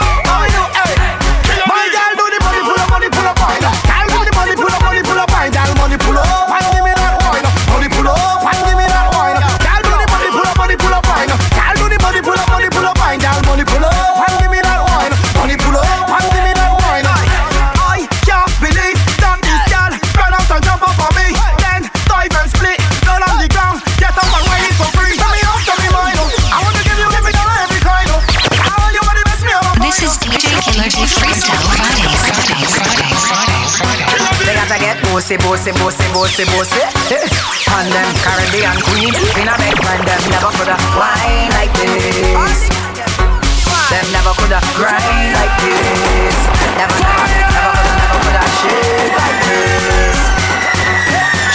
They 30.57 30.65
gotta 34.57 34.79
get 34.81 34.97
bossy, 35.05 35.37
bossy, 35.37 35.71
bossy, 35.77 36.05
bossy, 36.09 36.45
bossy. 36.49 36.81
And 37.77 37.93
them 37.93 38.09
Caribbean 38.25 38.81
queen, 38.81 39.13
in 39.37 39.45
a 39.45 39.53
big 39.61 39.77
friend, 39.85 40.01
them 40.01 40.23
never 40.33 40.49
coulda 40.57 40.73
wine 40.97 41.53
like 41.53 41.69
this. 41.77 42.73
Them 43.93 44.07
never 44.09 44.33
coulda 44.33 44.57
grind 44.73 45.37
like 45.37 45.53
this. 45.61 46.33
Never, 46.73 46.97
never, 47.05 47.25
never 47.53 47.69
coulda, 47.77 47.93
never 48.01 48.17
coulda 48.25 48.43
shake 48.57 49.13
like 49.13 49.37
this. 49.45 50.17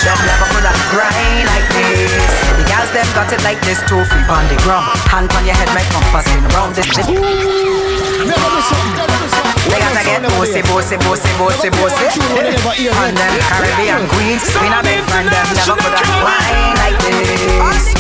Them 0.07 0.21
never 0.31 0.47
coulda 0.47 0.73
grind 0.95 1.47
like 1.51 1.67
this. 1.75 2.31
The 2.55 2.65
girls 2.71 2.91
them 2.95 3.09
got 3.19 3.33
it 3.35 3.43
like 3.43 3.59
this, 3.67 3.83
two 3.91 3.99
feet 4.07 4.31
on 4.31 4.47
the 4.47 4.55
ground, 4.63 4.95
hand 5.11 5.27
on 5.35 5.43
your 5.43 5.59
head, 5.59 5.75
make 5.75 5.91
bumper 5.91 6.23
spin 6.23 6.47
around 6.55 6.79
this. 6.79 7.82
This. 8.27 8.69
They 9.67 9.79
gotta 9.79 10.03
get 10.05 10.23
bossy, 10.37 10.63
bossy, 10.63 10.97
bossy, 11.03 11.31
bossy, 11.39 11.69
bossy. 11.71 12.07
And 13.03 13.17
them 13.17 13.35
Caribbean 13.49 14.07
queens, 14.09 14.45
we 14.61 14.69
not 14.69 14.85
big 14.85 15.01
friend, 15.11 15.29
them 15.29 15.47
never 15.55 15.77
coulda 15.79 16.03
wine 16.23 16.77
like 16.79 16.99
this. 17.03 17.95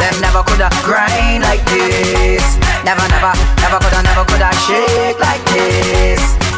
Them 0.00 0.16
never 0.20 0.42
coulda 0.42 0.68
grind 0.82 1.42
like 1.42 1.64
this. 1.66 2.44
Never, 2.84 3.06
never, 3.08 3.32
never 3.62 3.78
coulda, 3.78 4.02
never 4.02 4.24
coulda 4.24 4.50
shake 4.66 5.18
like 5.18 5.44
this. 5.50 6.55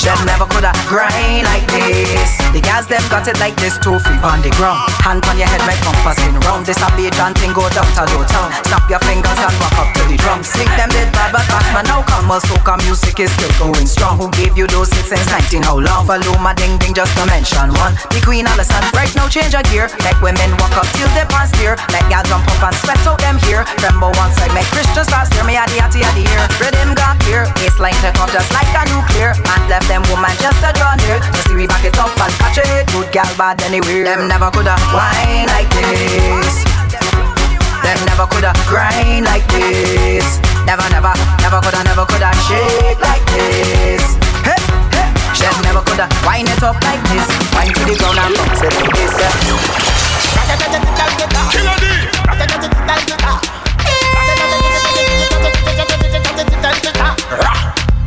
Them 0.00 0.16
never 0.24 0.48
coulda 0.48 0.72
grind 0.88 1.44
like 1.44 1.68
this. 1.68 2.32
The 2.56 2.64
girls 2.64 2.88
them 2.88 3.04
got 3.12 3.28
it 3.28 3.36
like 3.36 3.52
this, 3.60 3.76
two 3.84 4.00
feet 4.00 4.24
on 4.24 4.40
the 4.40 4.48
ground. 4.56 4.80
Hand 5.04 5.20
on 5.28 5.36
your 5.36 5.44
head, 5.44 5.60
bumper 5.84 6.16
spin 6.16 6.40
round. 6.48 6.64
This 6.64 6.80
a 6.80 6.88
beat 6.96 7.12
and 7.20 7.36
thing 7.36 7.52
go 7.52 7.68
down 7.68 7.84
to 7.84 8.08
low 8.16 8.24
town. 8.24 8.48
Snap 8.64 8.88
your 8.88 8.98
fingers 9.04 9.36
and 9.36 9.52
walk 9.60 9.76
up 9.76 9.92
to 10.00 10.02
the 10.08 10.16
drum. 10.16 10.40
Sing 10.40 10.72
them 10.80 10.88
did 10.88 11.12
bad, 11.12 11.36
but 11.36 11.44
man 11.76 11.84
now 11.84 12.00
come. 12.08 12.32
Soca 12.40 12.80
music 12.80 13.20
is 13.20 13.28
still 13.36 13.52
going 13.60 13.84
strong. 13.84 14.16
Who 14.16 14.32
gave 14.32 14.56
you 14.56 14.64
those 14.72 14.88
hits 14.88 15.12
since 15.12 15.28
19? 15.52 15.68
How 15.68 15.76
long? 15.76 16.08
Follow 16.08 16.32
my 16.40 16.56
ding 16.56 16.80
ding 16.80 16.96
just 16.96 17.12
to 17.20 17.28
mention 17.28 17.68
one. 17.76 17.92
The 18.08 18.24
Queen 18.24 18.48
Alison, 18.48 18.80
right 18.96 19.12
now 19.12 19.28
change 19.28 19.52
a 19.52 19.60
gear. 19.68 19.92
Make 20.00 20.16
women 20.24 20.56
walk 20.56 20.80
up 20.80 20.88
till 20.96 21.12
they 21.12 21.28
pants 21.28 21.52
steer. 21.52 21.76
Make 21.92 22.08
y'all 22.08 22.24
jump 22.24 22.48
up 22.48 22.72
and 22.72 22.76
sweat 22.80 23.04
out 23.04 23.20
them 23.20 23.36
here. 23.44 23.68
Remember 23.84 24.08
one 24.16 24.32
side, 24.32 24.54
make 24.56 24.68
Christians 24.72 25.12
start 25.12 25.28
me 25.44 25.60
at 25.60 25.68
the 25.68 25.84
atty 25.84 26.00
at 26.00 26.16
the 26.16 26.24
ear. 26.24 26.44
Rhythm 26.56 26.96
got 26.96 27.20
here, 27.28 27.44
baseline 27.60 27.98
take 28.00 28.16
off 28.16 28.32
just 28.32 28.48
like 28.56 28.72
a 28.72 28.88
nuclear. 28.88 29.36
And 29.36 29.68
left 29.68 29.89
them 29.90 30.06
woman 30.06 30.30
just 30.38 30.62
a 30.62 30.70
draw 30.78 30.94
near. 31.02 31.18
You 31.18 31.42
see 31.50 31.56
we 31.58 31.66
back 31.66 31.82
it 31.82 31.98
up 31.98 32.14
and 32.14 32.32
catch 32.38 32.62
it. 32.62 32.86
Good 32.94 33.10
gal 33.10 33.26
bad 33.34 33.58
anywhere. 33.66 34.06
Them 34.06 34.30
never 34.30 34.46
coulda 34.54 34.78
whine 34.94 35.50
like 35.50 35.66
this. 35.74 36.62
Them 37.82 37.98
never 38.06 38.30
coulda 38.30 38.54
grind 38.70 39.26
like 39.26 39.42
this. 39.50 40.38
Never, 40.62 40.86
never, 40.94 41.10
never 41.42 41.58
coulda, 41.58 41.82
never 41.82 42.06
coulda 42.06 42.30
shake 42.46 43.02
like 43.02 43.26
this. 43.34 44.06
Hey, 44.46 44.62
hey. 44.94 45.10
Them 45.42 45.58
never 45.66 45.82
coulda 45.82 46.06
wind 46.22 46.46
it 46.46 46.62
up 46.62 46.78
like 46.86 47.02
this. 47.10 47.26
Wind 47.50 47.74
to 47.74 47.82
the 47.90 47.98
ground 47.98 48.22
and 48.22 48.34
bounce 48.38 48.62
it 48.62 48.70
like 48.78 48.94
this. 48.94 49.10
Killer 51.50 51.74
D. 51.82 51.90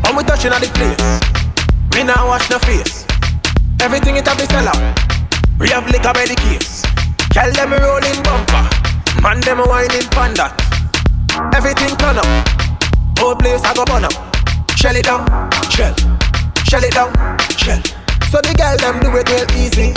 When 0.03 0.15
we 0.15 0.23
touching 0.23 0.51
on 0.53 0.61
the 0.61 0.67
place, 0.71 1.52
we 1.95 2.03
now 2.03 2.27
wash 2.27 2.49
no 2.49 2.59
face. 2.59 3.05
Everything 3.81 4.15
it 4.15 4.27
have 4.27 4.37
be 4.37 4.45
sell 4.45 4.67
out. 4.67 4.99
We 5.59 5.69
have 5.69 5.85
liquor 5.91 6.13
by 6.13 6.25
the 6.25 6.35
case. 6.35 6.81
Tell 7.29 7.51
them 7.51 7.73
rolling 7.73 8.21
bumper. 8.23 8.65
Man 9.21 9.39
them 9.41 9.59
a 9.59 9.65
whining 9.65 10.07
panda. 10.09 10.55
Everything 11.55 11.95
turn 11.97 12.17
up. 12.17 12.27
Whole 13.19 13.35
place 13.35 13.63
I 13.63 13.73
go 13.73 13.85
burn 13.85 14.05
up. 14.05 14.13
Shell 14.75 14.95
it 14.95 15.05
down, 15.05 15.25
shell. 15.69 15.95
Shell 16.65 16.83
it 16.83 16.93
down, 16.93 17.13
shell. 17.57 17.81
So 18.31 18.41
the 18.41 18.53
girl 18.57 18.77
them 18.77 18.99
do 18.99 19.09
it 19.15 19.29
real 19.29 19.47
easy. 19.61 19.93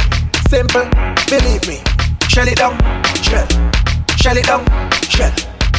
Simple, 0.48 0.86
believe 1.26 1.66
me. 1.66 1.80
Shell 2.28 2.48
it 2.48 2.58
down, 2.58 2.76
shell. 3.24 3.48
Shell 4.16 4.36
it 4.36 4.46
down, 4.46 4.64
shell. 5.08 5.32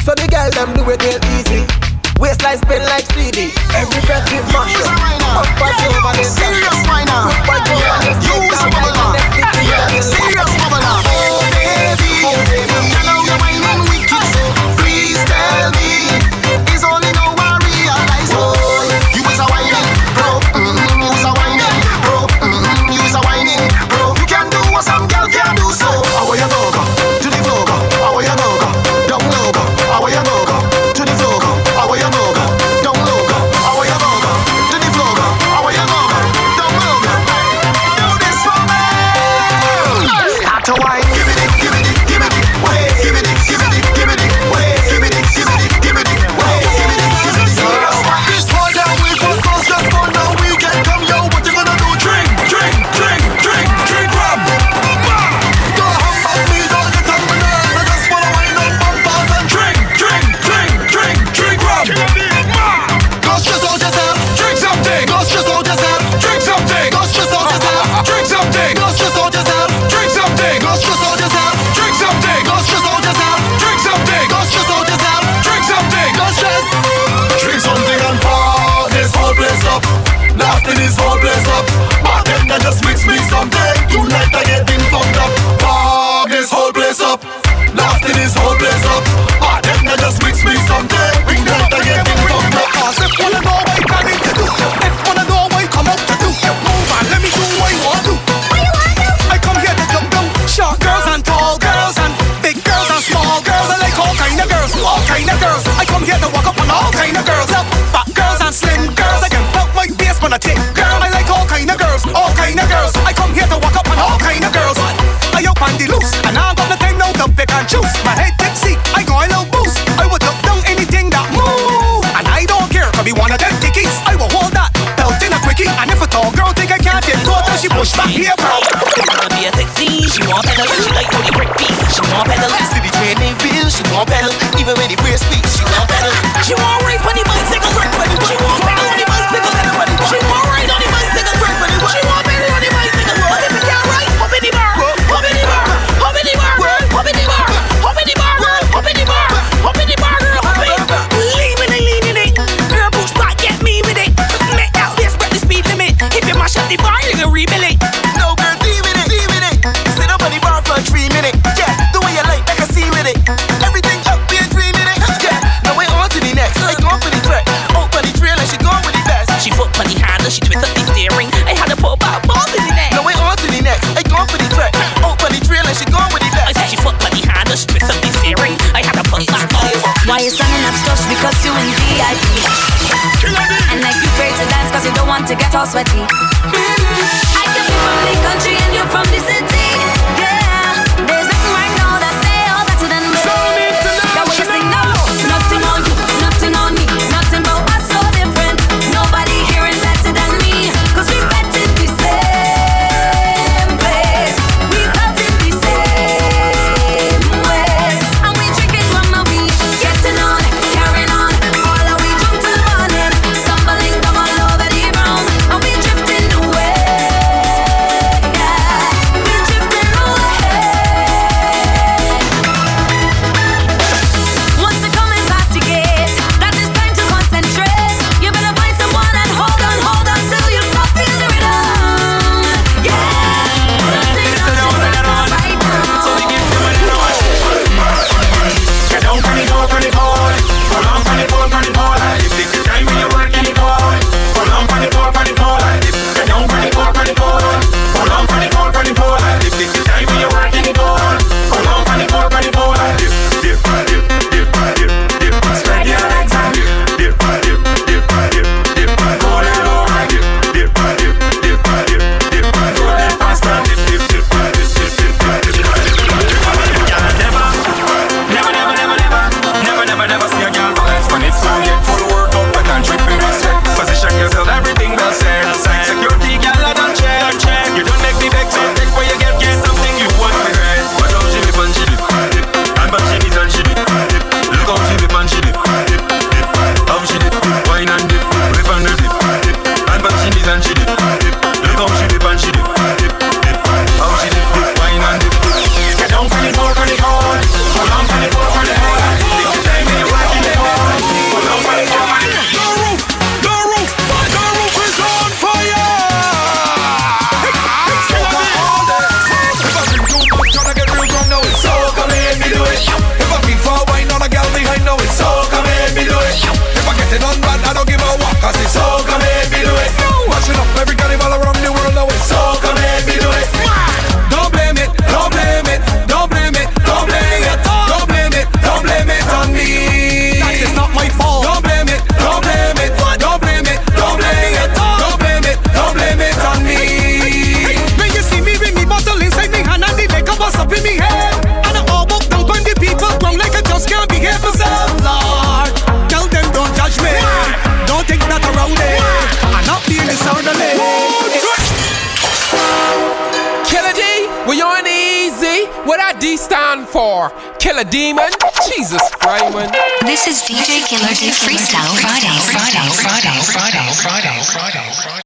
So 0.03 0.13
the 0.15 0.27
girl 0.27 0.49
them 0.51 0.73
do 0.73 0.83
it 0.89 1.01
real 1.03 1.21
easy. 1.37 1.96
Waistline 2.19 2.57
spin 2.57 2.81
like 2.83 3.05
CD. 3.13 3.53
Every 3.75 4.01
breath 4.05 4.25
we 4.31 4.39
mash 4.51 4.73
up. 4.81 5.45
Up 5.61 5.77
and 5.79 5.93
over 5.93 6.17
the 6.17 6.23
Serious 6.23 6.79
whiner. 6.87 7.29
Up 7.45 7.61
and 7.61 7.77
over 7.77 8.01
the 8.05 8.13
Use 8.25 8.57
a 8.57 8.69
bubbler. 8.73 10.01
Serious 10.01 10.51
bubbler. 10.57 11.06